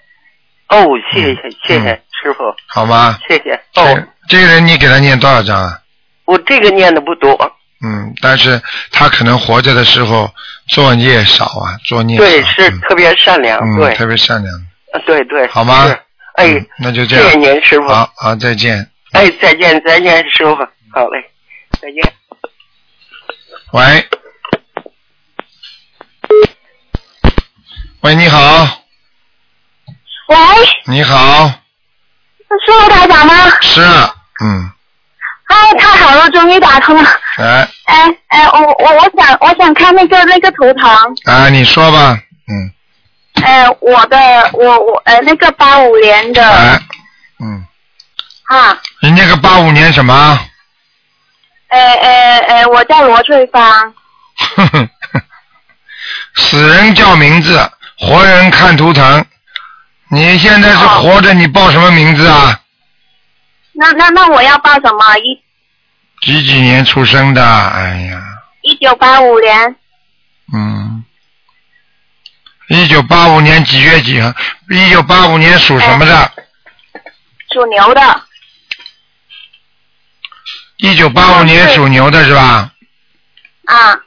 [0.69, 3.19] 哦，谢谢谢谢嗯师傅，好吗？
[3.27, 5.79] 谢谢这哦，这个人你给他念多少章啊？
[6.25, 7.31] 我这个念的不多，
[7.85, 8.59] 嗯，但是
[8.91, 10.29] 他可能活着的时候
[10.69, 14.55] 作孽少啊，作孽对，是特别善良，嗯，对，特别善良，
[14.93, 15.85] 啊对对，好吗？
[16.35, 17.25] 哎嗯，那就这样。
[17.25, 18.89] 谢谢，您师傅，好好再见。
[19.11, 20.55] 哎，再见再见师傅，
[20.93, 21.31] 好嘞，
[21.81, 22.13] 再见。
[23.73, 24.05] 喂，
[28.01, 28.63] 喂，你好，
[30.27, 30.35] 喂，
[30.85, 31.47] 你好，
[32.65, 33.33] 是陆台长吗？
[33.61, 33.81] 是，
[34.43, 34.71] 嗯，
[35.49, 37.09] 哎，太好了，终于打通了。
[37.37, 40.89] 哎，哎哎，我我我想我想看那个那个图腾，
[41.25, 42.71] 啊，你说吧，嗯，
[43.43, 44.17] 哎，我的
[44.53, 46.79] 我我呃那个八五年的哎，
[47.39, 47.65] 嗯，
[48.47, 50.39] 啊，你那个八五年什么？
[51.69, 53.93] 哎哎哎，我叫罗翠芳，
[56.35, 59.25] 死人叫名字，活人看图腾。
[60.11, 62.59] 你现在是活着，你报什么名字啊？
[63.79, 65.17] 那那那我要报什么？
[65.19, 65.41] 一
[66.21, 67.41] 几几年出生的？
[67.41, 68.21] 哎呀，
[68.61, 69.75] 一九八五年
[70.53, 71.05] 嗯，
[72.67, 74.33] 一九八五年几月几号？
[74.69, 76.31] 一九八五年属什么的？
[77.53, 78.21] 属牛的，
[80.75, 82.69] 一九八五年属牛的是吧？
[83.63, 83.97] 啊，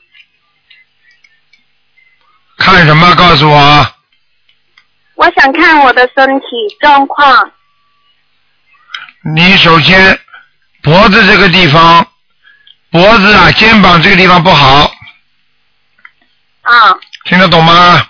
[2.58, 3.14] 看什么？
[3.14, 3.86] 告诉我。
[5.14, 6.46] 我想看我的身体
[6.78, 7.50] 状况，
[9.24, 10.18] 你首先
[10.82, 12.06] 脖子这个地方，
[12.90, 14.92] 脖子啊，肩膀这个地方不好，
[16.62, 18.04] 啊，听得懂吗？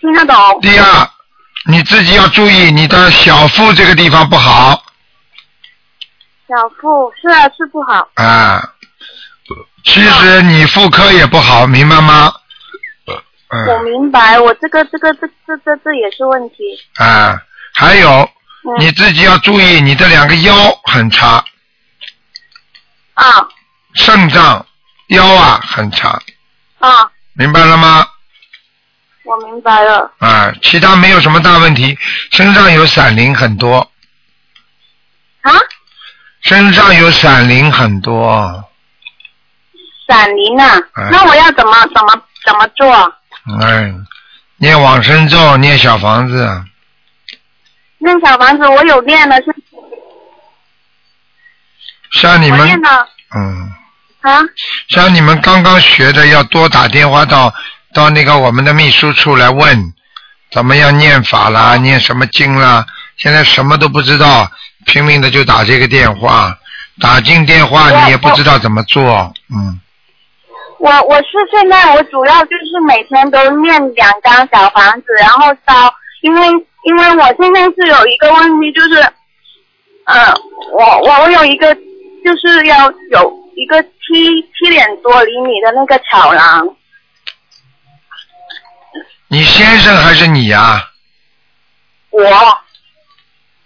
[0.00, 1.10] 听得懂，第二，
[1.66, 4.82] 你自己要注意你的小腹这个地方不好。
[6.48, 8.72] 小腹是啊是不好，啊。
[9.84, 12.32] 其实你妇科也不好，明白吗？
[13.06, 13.14] 我
[13.48, 16.56] 嗯明白，我这个这个这这这这也是问题，
[16.96, 17.42] 啊，
[17.74, 18.28] 还有嗯
[18.78, 20.52] 你自己要注意，你的两个腰
[20.84, 21.44] 很差，
[23.14, 23.48] 啊。
[23.94, 24.64] 肾脏
[25.08, 26.22] 腰啊很差，
[26.78, 28.06] 啊，明白了吗？
[29.24, 31.98] 我明白了，啊，其他没有什么大问题，
[32.30, 33.90] 身上有闪灵很多，
[35.42, 35.52] 啊，
[36.42, 38.64] 身上有闪灵很多，
[40.06, 43.14] 闪灵啊，哎那我要怎么怎么怎么做？
[43.60, 43.92] 哎，
[44.58, 46.64] 念往生咒，念小房子，
[48.00, 49.54] 那小房子我有念了，是
[52.12, 52.82] 像你们
[53.36, 53.70] 嗯，
[54.22, 54.40] 啊，
[54.88, 57.54] 像你们刚刚学的，要多打电话到
[57.94, 59.92] 到那个我们的秘书处来问，
[60.50, 62.84] 怎么样念法啦，念什么经啦，
[63.18, 64.50] 现在什么都不知道，
[64.86, 66.56] 拼命的就打这个电话，
[67.00, 69.78] 打进电话你也不知道怎么做，嗯，
[70.78, 76.48] 我我是现在我主要就是每天都念两张小房子，然后烧，因为
[76.84, 79.00] 因为我现在是有一个问题，就是，
[80.04, 80.34] 呃，
[80.72, 81.74] 我我我有一个
[82.24, 86.68] 就是要有一个七七点多厘米的那个巧囊，
[89.28, 90.88] 你先生还是你呀、
[92.10, 92.22] 我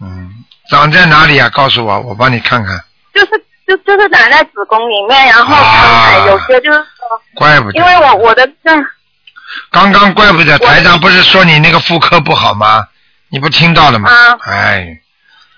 [0.00, 1.48] 嗯，长在哪里啊？
[1.50, 2.78] 告诉我，我帮你看看。
[3.14, 3.30] 就是
[3.66, 7.78] 就就是长在子宫里面，然后、啊呃有些就是说，怪不得。
[7.78, 8.70] 因为我我的这
[9.70, 12.88] 刚刚怪不得台长不是说你那个妇科不好吗？
[13.34, 14.08] 你不听到了吗？
[14.08, 14.38] 啊。
[14.46, 15.00] 哎。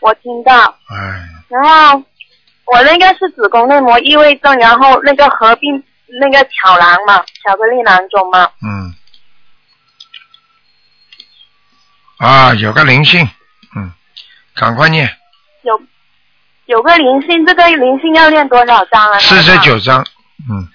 [0.01, 0.55] 我听到，
[0.89, 2.03] 哎，然后
[2.67, 5.83] 我那个是子宫内膜异位症，然后那个合并
[6.21, 8.95] 那个巧囊嘛，巧克力囊肿嘛，嗯，
[12.19, 13.29] 啊，有个灵性，
[13.75, 13.93] 嗯，
[14.55, 15.11] 赶快念。
[15.63, 15.83] 有
[16.67, 19.19] 有个灵性，这个灵性要念多少张啊？
[19.19, 20.07] 四十九章，
[20.49, 20.69] 嗯，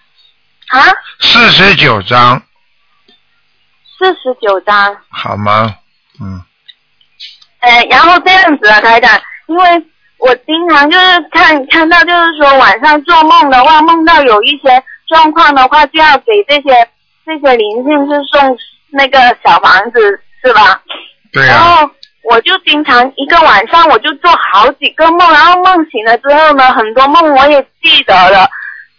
[0.68, 0.82] 啊，
[1.22, 2.42] 四十九章，
[3.98, 4.98] 四十九张。
[5.10, 5.76] 好吗？
[6.20, 6.44] 嗯，
[7.62, 9.64] 呃，然后这样子啊，台长，因为
[10.18, 16.88] 我经常就是看看到，就是说晚上做梦的话，梦到有一些状况的话，就要给这些
[17.26, 18.58] 这些灵性是送
[18.90, 20.82] 那个小房子，是吧？
[21.32, 21.90] 对啊、然后
[22.24, 28.50] 我就经常一个晚上我就做好几个梦，然后梦醒了之后呢，很多梦我也记得了。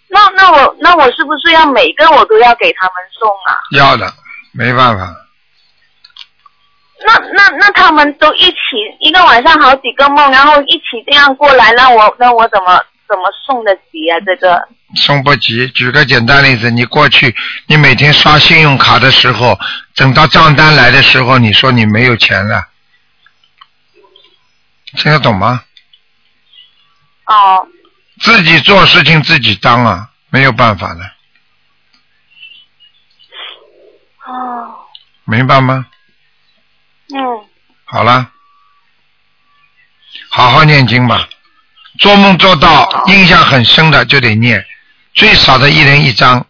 [0.09, 3.57] 那那我那我是不是要每个我都要给他们送啊？
[3.77, 4.13] 要的，
[4.53, 5.07] 没办法。
[7.05, 8.57] 那那那他们都一起
[9.01, 14.19] 一个晚上好几个梦，然后一起这样过来，那我那我怎么怎么送得及啊？
[14.25, 15.69] 这个送不及。
[15.69, 17.35] 举个简单例子，你过去
[17.67, 19.59] 你每天刷信用卡的时候，
[19.95, 22.69] 等到账单来的时候，你说你没有钱了，
[24.97, 25.65] 听得懂吗？
[27.27, 27.67] 哦，
[28.21, 31.01] 自己做事情自己当啊，没有办法的，
[34.27, 34.75] 哦，
[35.25, 35.87] 明白吗？
[37.15, 37.45] 嗯，
[37.85, 38.31] 好了，
[40.31, 41.29] 好好念经吧。
[41.99, 44.65] 做梦做到印象很深的就得念，
[45.15, 46.47] 最少的一人一张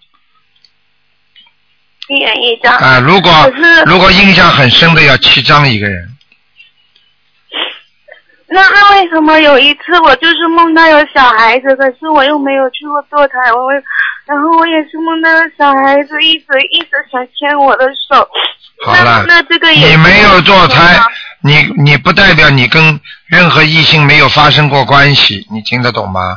[2.09, 2.77] 一人一张。
[2.77, 3.01] 啊。
[3.01, 3.33] 如果
[3.87, 6.17] 如果印象很深的要七张一个人，
[8.47, 13.67] 那那为什么有一次我就是梦到有小孩子，可是我又没有去过堕胎，我
[14.27, 18.29] 然后我也是梦到了小孩子一直一直想牵我的手。
[18.85, 20.99] 好了那那这个也你没有堕胎，
[21.41, 26.37] 你你不代表你跟任何异性没有发生过关系，你听得懂吗？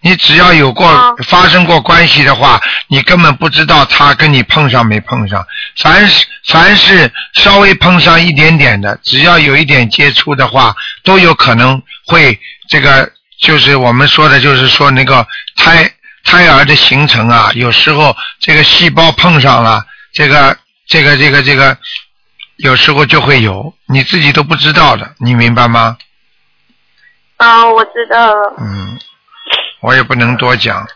[0.00, 5.44] 你只要有过、哦发生过关系的话，你根本不知道他跟你碰上没碰上。
[5.78, 12.38] 凡是凡是稍微碰上一点点的，只要有一点接触的话，都有可能会
[12.68, 13.10] 这个
[13.40, 15.90] 就是我们说的，就是说那个胎
[16.26, 20.56] 胎儿的形成啊，有时候这个细胞碰上了，这个
[20.86, 21.78] 这个这个这个，
[22.56, 25.96] 有时候就会有，你自己都不知道的，你明白吗？
[27.36, 28.54] 啊，我知道了。
[28.58, 28.98] 嗯，
[29.80, 30.86] 我也不能多讲，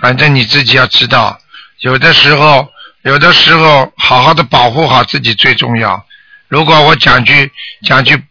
[0.00, 1.38] 反正你自己要知道，
[1.80, 2.68] 有的时候，
[3.02, 6.06] 有的时候好好的保护好自己最重要。
[6.48, 7.50] 如果我讲句
[7.82, 8.22] 讲句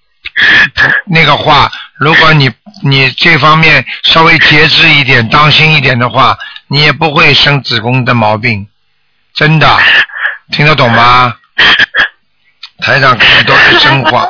[1.06, 2.52] 那个话，如果你
[2.84, 6.38] 你这方面稍微节制一点、当心一点的话，
[6.68, 8.68] 你也不会生子宫的毛病，
[9.34, 9.78] 真的，
[10.52, 11.36] 听得懂吗？
[12.80, 14.30] 台长跟你都是真话，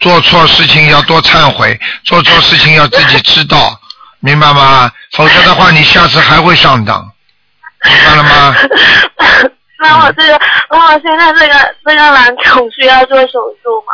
[0.00, 3.80] 做错事情要多忏悔，做错事情要自己知道，
[4.20, 4.92] 明白吗？
[5.12, 7.00] 否则的话，你下次还会上当，
[7.84, 8.54] 明白了吗？
[9.80, 10.40] 那我这个，
[10.70, 13.92] 那我现在这个这个囊肿需要做手术吗？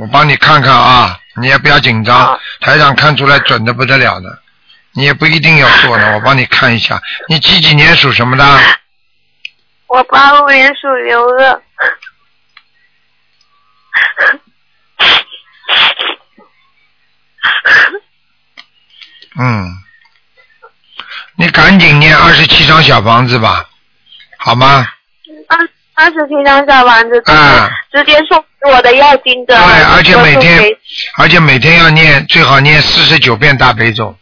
[0.00, 4.42] 我帮你看看啊，你也不要紧张好，台长看出来准的不得了的，
[4.92, 6.98] 你也不一定要做的， 我帮你看一下。
[7.28, 8.44] 你几几年属什么的？
[9.88, 11.62] 我八五年属牛的。
[19.38, 19.68] 嗯，
[21.34, 23.68] 你赶紧念二十七张小房子吧，
[24.38, 24.88] 好吗？
[26.00, 29.54] 二二十七张小房子，直接、啊直接送给我的要金的。
[29.54, 30.62] 对，而且每天
[31.18, 34.16] 而且每天要念，最好念四十九遍大悲咒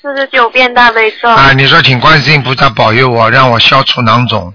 [0.00, 1.28] 四十九遍大悲咒。
[1.28, 1.52] 啊！
[1.52, 4.54] 你说请观世音菩萨保佑我，让我消除囊肿，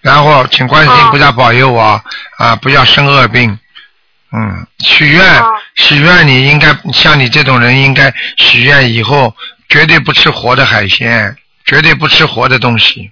[0.00, 2.02] 然后请观世音菩萨保佑我
[2.38, 3.56] 啊，不要生恶病。
[4.32, 9.34] 嗯，许愿哦许愿，你应该像你这种人应该许愿以后
[9.68, 13.10] 绝对不吃活的海鲜，绝对不吃活的东西，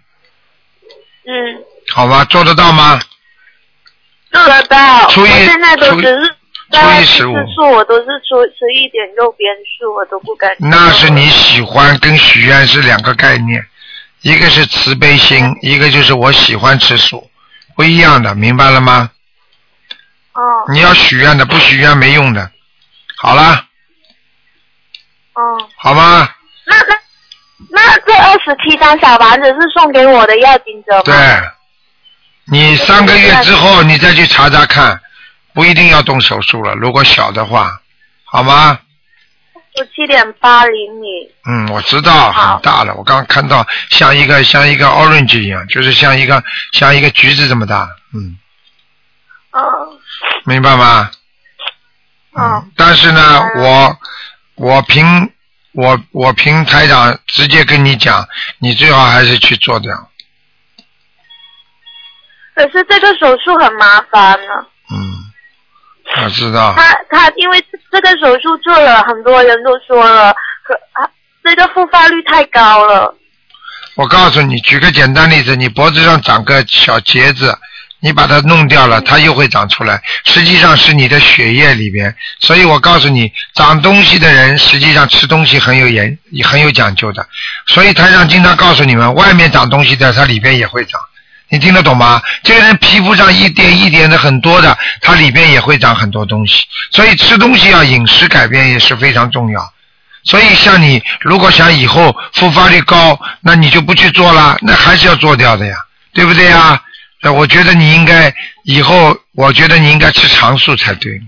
[1.29, 1.63] 嗯，
[1.95, 2.25] 好吧？
[2.25, 2.99] 做得到吗？
[4.33, 5.07] 做得到。
[5.11, 6.37] 初一我现在都是
[6.71, 10.57] 初一十五素，我都是吃吃一点肉边素，我都不敢。
[10.59, 13.63] 那是你喜欢跟许愿是两个概念，
[14.23, 17.31] 一个是慈悲心，一个就是我喜欢吃素，
[17.77, 19.11] 不一样的，明白了吗？
[20.33, 22.51] 哦你要许愿的，不许愿没用的。
[23.17, 23.67] 好了，
[25.35, 26.31] 哦，好吗？
[26.65, 26.95] 那那
[27.71, 31.03] 那这二十七张小房子是送给我的要金者吗？
[31.05, 31.15] 对，
[32.47, 35.01] 你三个月之后你再去查查看，
[35.53, 36.75] 不一定要动手术了。
[36.75, 37.81] 如果小的话，
[38.25, 38.79] 好吗？
[39.75, 41.07] 我七点八厘米。
[41.47, 46.43] 嗯，我知道很大了，我刚刚看到像一个像一个 orange 一样，就是像一个
[46.73, 48.37] 像一个橘子这么大，嗯，
[49.53, 49.61] 哦
[50.45, 51.11] 明白吗？
[52.37, 53.97] 嗯但是呢，我
[54.55, 55.33] 我凭
[55.79, 58.27] 我我凭台长直接跟你讲，
[58.59, 59.95] 你最好还是去做掉，
[62.57, 64.53] 可是这个手术很麻烦呢。
[64.91, 71.09] 嗯，我知道，他他因为这个手术做了，很多人都说了，可啊
[71.45, 73.15] 这个复发率太高了。
[73.95, 77.57] 我告诉你，举个简单例子，你脖子上长个小结子，
[78.01, 80.01] 你把它弄掉了，它又会长出来。
[80.25, 87.27] 实际上是你的血液里边，所以我告诉你，长东西的人实际上吃东西很有严很有讲究的。
[87.67, 91.01] 所以台上经常告诉你们，外面长东西的，它里边也会长。
[91.51, 92.21] 你听得懂吗？
[92.43, 99.73] 这个人皮肤上一点一点的很多的，它里边也会长很多东西，所以吃东西要饮食改变也是非常重要。
[100.25, 105.75] 所以像你如果想以后复发率高，那你就不去做了，那还是要做掉的呀，
[106.13, 106.81] 对不对呀？
[107.21, 111.19] 那我觉得你应该以后，我觉得你应该吃长素才对。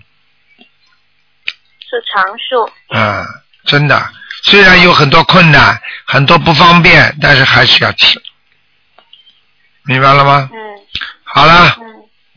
[1.80, 2.72] 吃长寿。
[2.91, 3.26] 嗯，
[3.64, 4.12] 真的，
[4.43, 8.22] 虽然有很多困难，很多不方便，但是还是要吃，
[9.84, 10.49] 明白了吗？
[10.53, 10.59] 嗯。
[11.24, 11.76] 好了，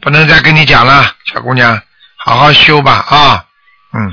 [0.01, 1.79] 不能再跟你讲了，小姑娘，
[2.17, 3.45] 好好修吧啊，
[3.93, 4.09] 嗯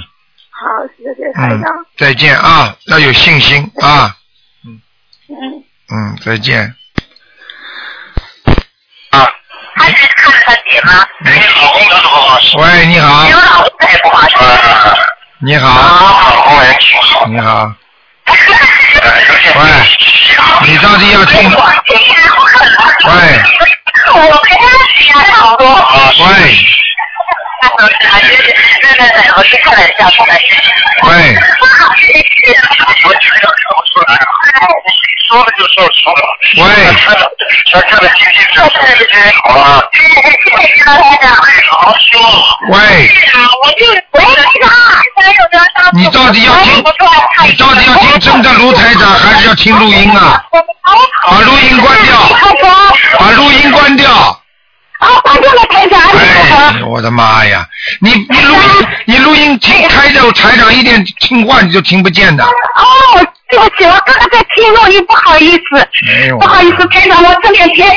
[0.51, 0.67] 好，
[0.99, 1.63] 谢谢台嗯。，
[1.97, 4.15] 再见啊，要有信心啊，
[4.67, 4.83] 嗯。
[5.89, 6.77] 嗯，再见。
[9.77, 11.07] 他是看他姐吗？
[12.59, 13.25] 喂，你好。
[15.43, 15.75] 你好，
[17.27, 17.73] 你好，
[19.57, 19.65] 喂，
[20.67, 21.51] 你到底要听？
[23.07, 23.11] 喂，
[24.13, 24.63] 我陪他
[24.97, 25.01] 学
[25.33, 25.65] 好多。
[26.27, 26.29] 喂，
[31.03, 31.37] 喂，喂，
[42.69, 43.11] 喂，喂，
[45.93, 46.83] 你到底要听？
[47.45, 50.43] 你到底要听真的卢台长，还是要听录音啊？
[51.29, 52.19] 把录音关掉，
[53.19, 54.40] 把录音关掉。
[55.01, 56.01] 啊，关掉了台长。
[56.01, 57.67] 哎，我的妈呀！
[58.01, 62.45] 你你录音你录音听开着，台长一点听话你就听不见的。
[62.45, 62.51] 哦，
[63.51, 65.89] 对不起，我刚刚在听录音，不好意思。
[66.07, 67.91] 没有不好意思，台长，我这两天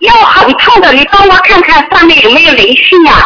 [0.00, 3.24] 腰很痛的，你帮我看看上面有没有灵性啊？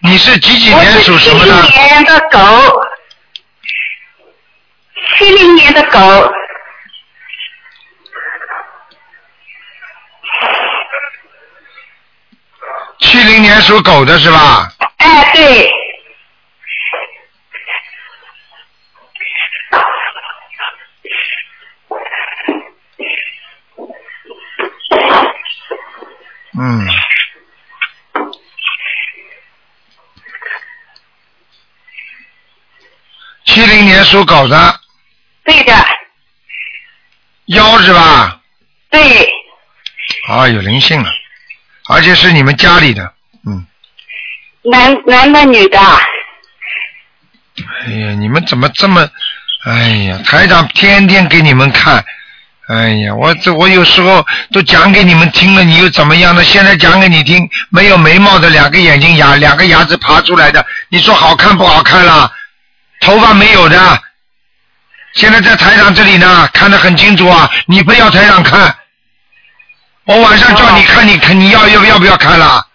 [0.00, 1.62] 你是几几年属什么的？
[1.62, 2.82] 七零年的狗，
[5.16, 6.32] 七零年的狗。
[13.02, 14.72] 七零年属狗的是吧？
[14.96, 15.70] 哎，对。
[26.58, 26.88] 嗯。
[33.44, 34.80] 七零年属狗的，
[35.44, 35.74] 对的，
[37.46, 38.40] 腰是吧？
[38.90, 39.30] 对，
[40.28, 41.10] 啊，有灵性了，
[41.92, 43.12] 而且是你们家里的。
[43.46, 43.66] 嗯
[44.64, 45.78] 男男的女的，
[47.84, 49.08] 哎呀，你们怎么这么？
[49.64, 52.04] 哎呀，台长天天给你们看。
[52.68, 56.44] 哎呀，我这我有时候都讲给你们听了，你又怎么样呢？
[56.44, 62.30] 现在讲给你听，没有眉毛的，两个眼睛牙，两个牙齿爬出来的，你说好看不好看啦？
[63.00, 64.00] 头发没有的，
[65.14, 67.50] 现在在台长这里呢，看得很清楚啊！
[67.66, 68.76] 你不要台长看，
[70.04, 72.66] 我晚上叫你看，你看你要要要不要看了？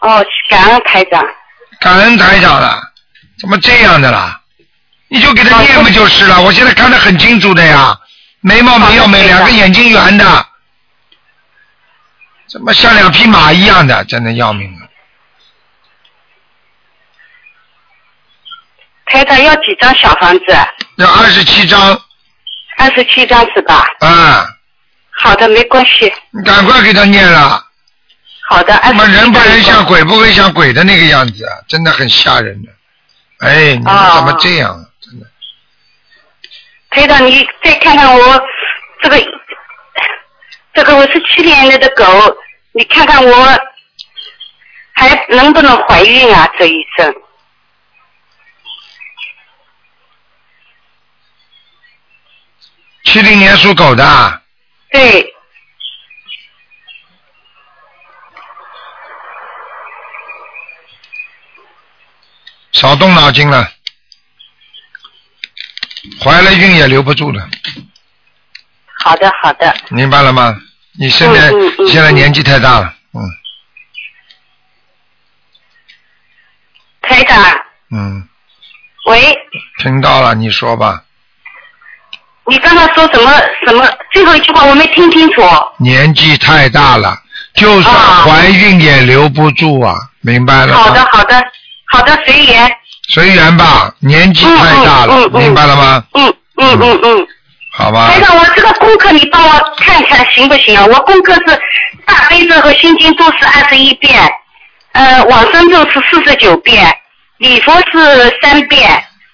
[0.00, 1.24] 哦，感恩台长。
[1.80, 2.80] 感恩台长了，
[3.38, 4.40] 怎么这样的啦？
[5.08, 6.40] 你就给他念不就是了？
[6.40, 7.98] 我现在看得很清楚的呀，
[8.40, 10.46] 眉毛没有眉，两个眼睛圆的，
[12.48, 14.86] 怎么像两匹马一样的，真的要命了。
[19.06, 20.44] 台长要几张小房子？
[20.96, 22.00] 要二十七张
[22.78, 23.84] 二十七张是吧？
[24.00, 24.46] 啊，
[25.22, 26.12] 好的，没关系。
[26.30, 27.62] 你赶快给他念了。
[28.48, 32.70] 好的，他妈人不人像鬼不会像鬼的那个样子啊，真的很吓人的。
[33.38, 34.84] 哎，你们怎么这样啊？
[36.90, 38.42] 台长，你再看看我
[39.02, 39.16] 这个，
[40.74, 42.04] 这个我是七年的狗，
[42.72, 43.58] 你看看我
[44.94, 46.50] 还能不能怀孕啊？
[46.58, 47.14] 这一生
[53.04, 54.39] 七零年属狗的啊，
[54.90, 55.34] 对，
[62.72, 63.72] 少动脑筋了，
[66.20, 67.48] 怀了孕也留不住了，
[69.04, 70.60] 好的好的，明白了吗？
[70.98, 73.20] 你现在、嗯嗯嗯现在年纪太大了，嗯。
[77.00, 77.42] 台长，
[77.90, 78.28] 嗯，
[79.06, 79.20] 喂，
[79.78, 81.04] 听到了，你说吧。
[82.50, 83.30] 你刚才说什么
[83.64, 83.88] 什么？
[84.12, 85.40] 最后一句话我没听清楚。
[85.78, 87.16] 年纪太大了，
[87.54, 90.82] 就算怀孕也留不住啊，明白了吗？
[90.82, 91.42] 好的好的
[91.92, 92.68] 好的，随缘。
[93.08, 96.04] 随缘吧，年纪太大了，嗯嗯嗯明白了吗？
[96.14, 97.26] 嗯嗯嗯嗯。
[97.72, 98.10] 好吧。
[98.10, 100.84] 台长，我这个功课你帮我看看行不行啊？
[100.86, 101.60] 我功课是
[102.04, 104.12] 大悲咒和心经都是二十一遍，
[104.92, 106.92] 呃，往生咒是四十九遍，
[107.38, 108.90] 礼佛是三遍，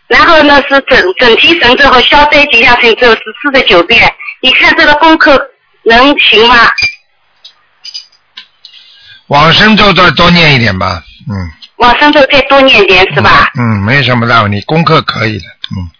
[0.08, 4.12] 然后呢是整整提神咒和消灾吉祥神咒是四十九遍。
[4.40, 5.36] 你看这个功课
[5.84, 6.54] 能行吗？
[9.28, 11.50] 往生咒再多念一点吧，嗯。
[11.78, 13.50] 往生咒再多念一点是吧？
[13.58, 15.44] 嗯，没什么大问题，功课可以的，
[15.76, 15.90] 嗯。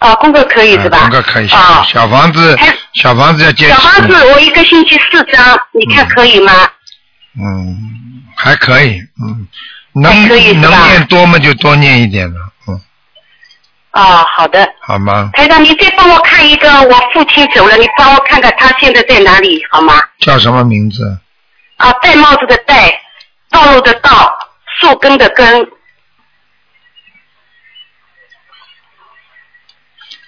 [0.00, 0.98] 哦，功课可以是吧？
[1.00, 2.58] 功课可以，哦小房子，
[2.94, 6.52] 小房子要接小房子我一个星期四张，你看可以吗？
[7.38, 7.78] 嗯，
[8.36, 9.46] 还可以，嗯，
[9.92, 10.28] 能
[10.60, 12.80] 能念多嘛就多念一点了，嗯，
[13.92, 14.66] 哦，好的。
[14.80, 15.30] 好吗？
[15.34, 19.94] 台长，你再帮我看一个，我父亲走了，你帮我看看他现在在哪里好吗？
[20.20, 21.18] 叫什么名字？
[21.76, 23.00] 啊，戴帽子的戴，
[23.50, 24.32] 道路的道，
[24.78, 25.66] 树根的根，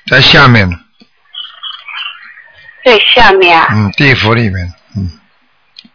[0.08, 0.76] 在下面呢，
[2.84, 3.68] 在下面啊。
[3.70, 5.20] 嗯，地府里面，嗯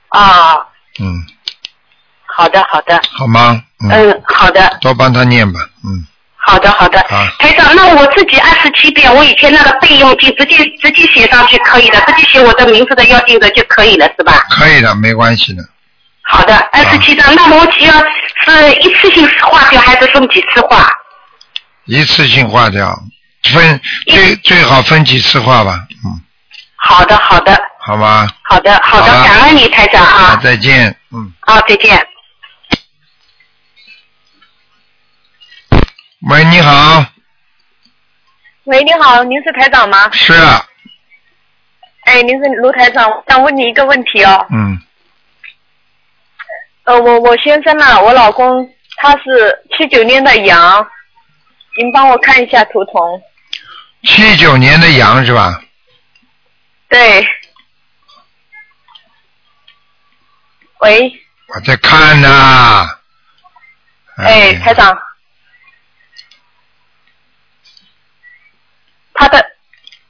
[0.09, 0.55] 啊，
[0.99, 1.25] 嗯，
[2.25, 3.61] 好的好的，好吗？
[3.83, 6.07] 嗯，嗯，好的多帮他念吧，嗯，
[6.47, 6.99] 好的好的。
[7.01, 14.45] 啊，台长，那我自己二十七遍，我以前那个备用经直接直接写上去可以的，直接写我的名字的要定的就可以了，是吧？
[14.49, 15.61] 可以的，没关系的，
[16.23, 17.35] 好的，二十七张。
[17.35, 20.89] 那么我只要是一次性化掉，还是分几次化？
[21.85, 22.97] 一次性化掉，
[23.43, 26.21] 分最最好分几次化吧，嗯，
[26.77, 32.07] 好的好的好吧，好的好的，好感恩你台长好，啊，再见，嗯，啊再见。
[36.29, 37.05] 喂，你好，
[38.65, 40.11] 喂，你好，您是台长吗？
[40.11, 40.61] 是啊，
[42.03, 44.45] 哎，您是卢台长，我想问你一个问题哦。
[44.49, 44.77] 嗯，
[46.83, 50.85] 呃，我我先生呢，我老公他是七九年的羊，
[51.77, 52.93] 您帮我看一下图腾。
[54.03, 55.61] 七九年的羊是吧？
[56.89, 57.25] 对。
[60.79, 61.09] 喂，
[61.55, 62.89] 我在看呢、
[64.17, 64.97] 哎，台长。
[69.17, 69.43] 他的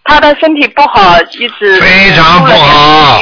[0.04, 3.22] 他的身体不好，一直非常不好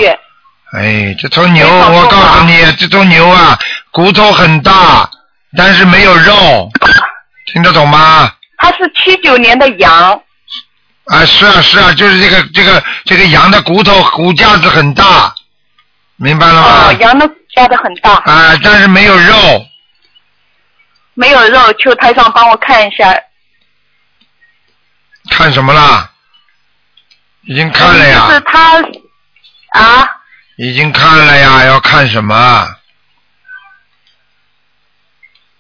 [0.74, 3.58] 哎，这头牛，我告诉你，这头牛啊，
[3.92, 5.10] 骨头很大，
[5.56, 6.70] 但是没有肉，
[7.54, 8.34] 听得懂吗？
[8.58, 10.22] 他是七九年的羊，
[11.06, 15.34] 啊，是啊，是啊，就是这个这个这个羊的骨头骨架子很大，
[16.18, 16.88] 明白了吗？
[16.88, 19.66] 哦，羊的架子很大，啊，但是没有肉，
[21.14, 23.16] 没有肉，求台上帮我看一下。
[25.30, 26.12] 看什么啦？
[27.48, 28.82] 已经看了呀，就是他
[29.80, 30.10] 啊，
[30.58, 32.68] 已经看了呀，要看什么？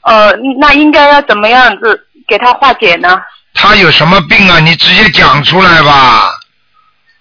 [0.02, 3.22] 呃，那应该要怎么样子给他化解呢？
[3.54, 4.60] 他有什么病啊？
[4.60, 6.32] 你直接讲出来吧。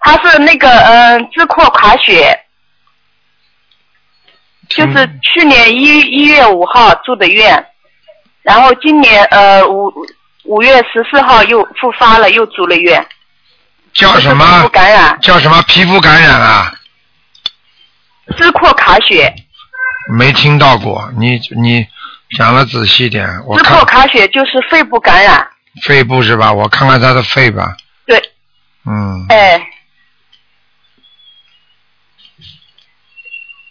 [0.00, 2.44] 他是那个嗯、呃支廓垮血，
[4.68, 7.66] 就是去年一一月五号住的院，
[8.42, 9.90] 然后今年呃五
[10.44, 13.06] 五月十四号又复发了，又住了院。
[13.92, 14.44] 叫什么？
[14.44, 16.74] 皮肤感染，叫什么皮肤感染啊？
[18.36, 19.34] 支扩卡血，
[20.16, 21.86] 没听到过，你你
[22.36, 25.46] 讲的仔细点，我支扩卡血就是肺部感染。
[25.82, 26.52] 肺部是吧？
[26.52, 27.76] 我看看他的肺吧。
[28.06, 28.18] 对。
[28.86, 29.66] 嗯，哎，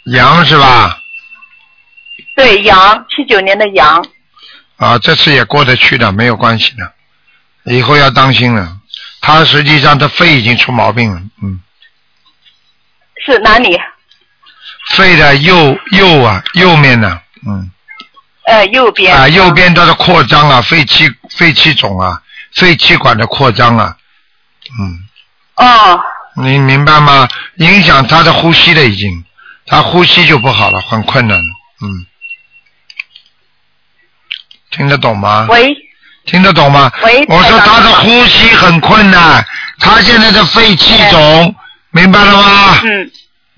[0.05, 0.99] 羊是吧？
[2.36, 4.05] 对，羊，七九年的羊。
[4.78, 6.93] 啊，这次也过得去的，没有关系的。
[7.65, 8.78] 以后要当心了，
[9.21, 11.61] 他实际上他肺已经出毛病了，嗯，
[13.26, 13.80] 是哪里？
[14.89, 17.71] 肺的右右啊右面呢，嗯，
[18.45, 19.15] 呃，右边。
[19.15, 22.21] 啊右边它的扩张啊，肺气肺气肿啊，
[22.53, 23.95] 肺气管的扩张啊，
[24.80, 24.99] 嗯，
[25.55, 26.01] 哦，
[26.36, 27.30] 你明白吗？
[27.57, 29.24] 影响他的呼吸了已经，
[29.65, 31.38] 他呼吸就不好了，很困难，
[31.82, 32.05] 嗯，
[34.76, 35.47] 听得懂吗？
[35.49, 35.74] 喂。
[36.26, 36.91] 听得懂吗？
[37.03, 39.45] 喂我说他的呼吸很困难，
[39.80, 41.53] 他现在的肺气肿，
[41.91, 42.80] 明白了吗？
[42.84, 43.11] 嗯。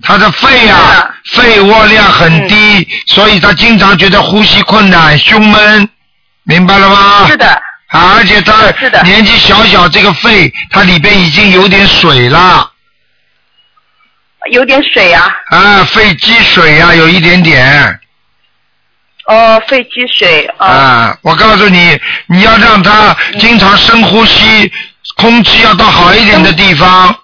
[0.04, 5.88] 他的肺啊，肺窝量很低，嗯所以他经常觉得呼吸困难、胸闷，
[6.44, 7.28] 明白了吗？
[7.28, 7.48] 是的。
[7.88, 8.54] 啊，而且他
[9.04, 12.70] 年纪小小，这个肺它里边已经有点水了。
[14.52, 15.34] 有点水啊。
[15.50, 18.00] 啊，肺积水啊，有一点点。
[19.28, 20.68] 哦，肺积水啊。
[20.68, 24.72] 啊，我告诉你，你要让他经常深呼吸，
[25.18, 27.16] 空气要到好一点的地方。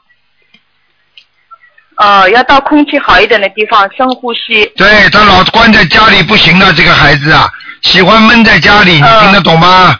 [1.97, 4.65] 呃，要到空气好一点的地方深呼吸。
[4.75, 7.47] 对他老关在家里不行的，这个孩子啊，
[7.83, 9.99] 喜欢闷在家里，你听得懂吗？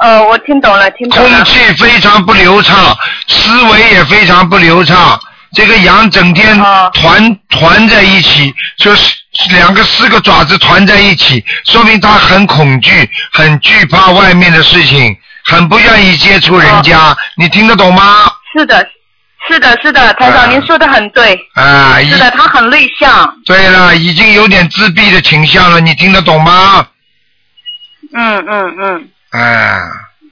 [0.00, 1.28] 呃，我听懂了，听懂了。
[1.28, 2.96] 空气非常不流畅，
[3.28, 5.20] 思维也非常不流畅。
[5.54, 6.56] 这个羊整天
[6.94, 9.16] 团团在一起，就是
[9.50, 17.16] 两个四个爪子团在一起，说明它很恐惧，很惧怕外面的事情，很不愿意接触人家。
[17.36, 18.32] 你听得懂吗？
[18.56, 18.86] 是的，
[19.48, 21.38] 是的，是的，台长，您说的很对。
[21.54, 23.34] 啊，是的，他很内向。
[23.44, 26.86] 对了，已经有点自闭的倾向了，你听得懂吗？
[28.12, 29.08] 嗯嗯嗯。
[29.30, 29.78] 哎，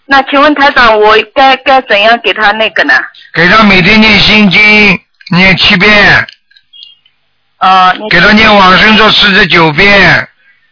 [0.06, 2.94] 那请问台长，我该该怎样给他那个呢？
[3.32, 5.00] 给他每天念心经，
[5.30, 6.26] 念七遍，
[7.58, 10.28] 呃，给他念往生咒四十九遍，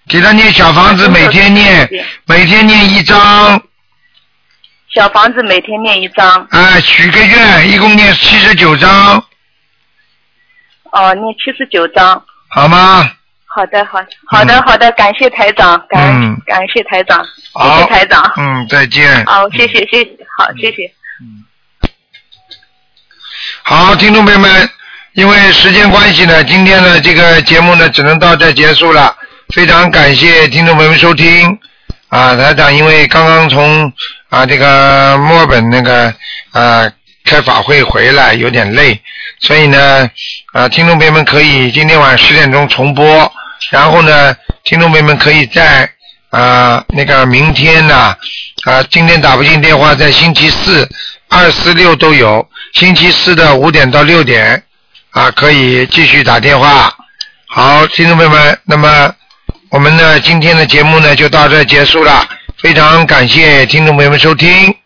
[0.08, 1.88] 给他念小房子，每天念，
[2.26, 3.62] 每天念一张，
[4.94, 6.46] 小房子每天念一张。
[6.50, 9.22] 哎，许个愿，一共念七十九张，
[10.92, 12.24] 哦，念七十九张。
[12.48, 13.10] 好吗？
[13.44, 18.32] 好的，好，好的，好的，感谢台长，感、嗯感谢台长，谢好谢台长。
[18.36, 19.24] 嗯，再见。
[19.26, 20.92] 好，谢谢，谢谢，好，谢谢。
[23.68, 24.70] 好，听众朋友们，
[25.14, 29.12] 因为时间关系呢，今天的这个节目呢只能到这结束了。
[29.52, 31.58] 非常感谢听众朋友们收听
[32.08, 33.92] 啊，台长因为刚刚从
[34.28, 36.14] 啊这个墨尔本那个
[36.52, 36.88] 啊
[37.24, 39.02] 开法会回来，有点累，
[39.40, 40.08] 所以呢
[40.52, 43.32] 啊听众朋友们可以今天晚上十点钟重播，
[43.70, 45.90] 然后呢听众朋友们可以在
[46.30, 48.14] 啊那个明天呢
[48.62, 50.88] 啊今天打不进电话，在星期四
[51.28, 54.62] 二四六都有，星期四的五点到六点
[55.08, 56.94] 啊可以继续打电话。
[57.48, 59.10] 好，听众朋友们，那么
[59.70, 64.76] 我们呢今天的节目呢就到这结束了，非常感谢听众朋友们收听。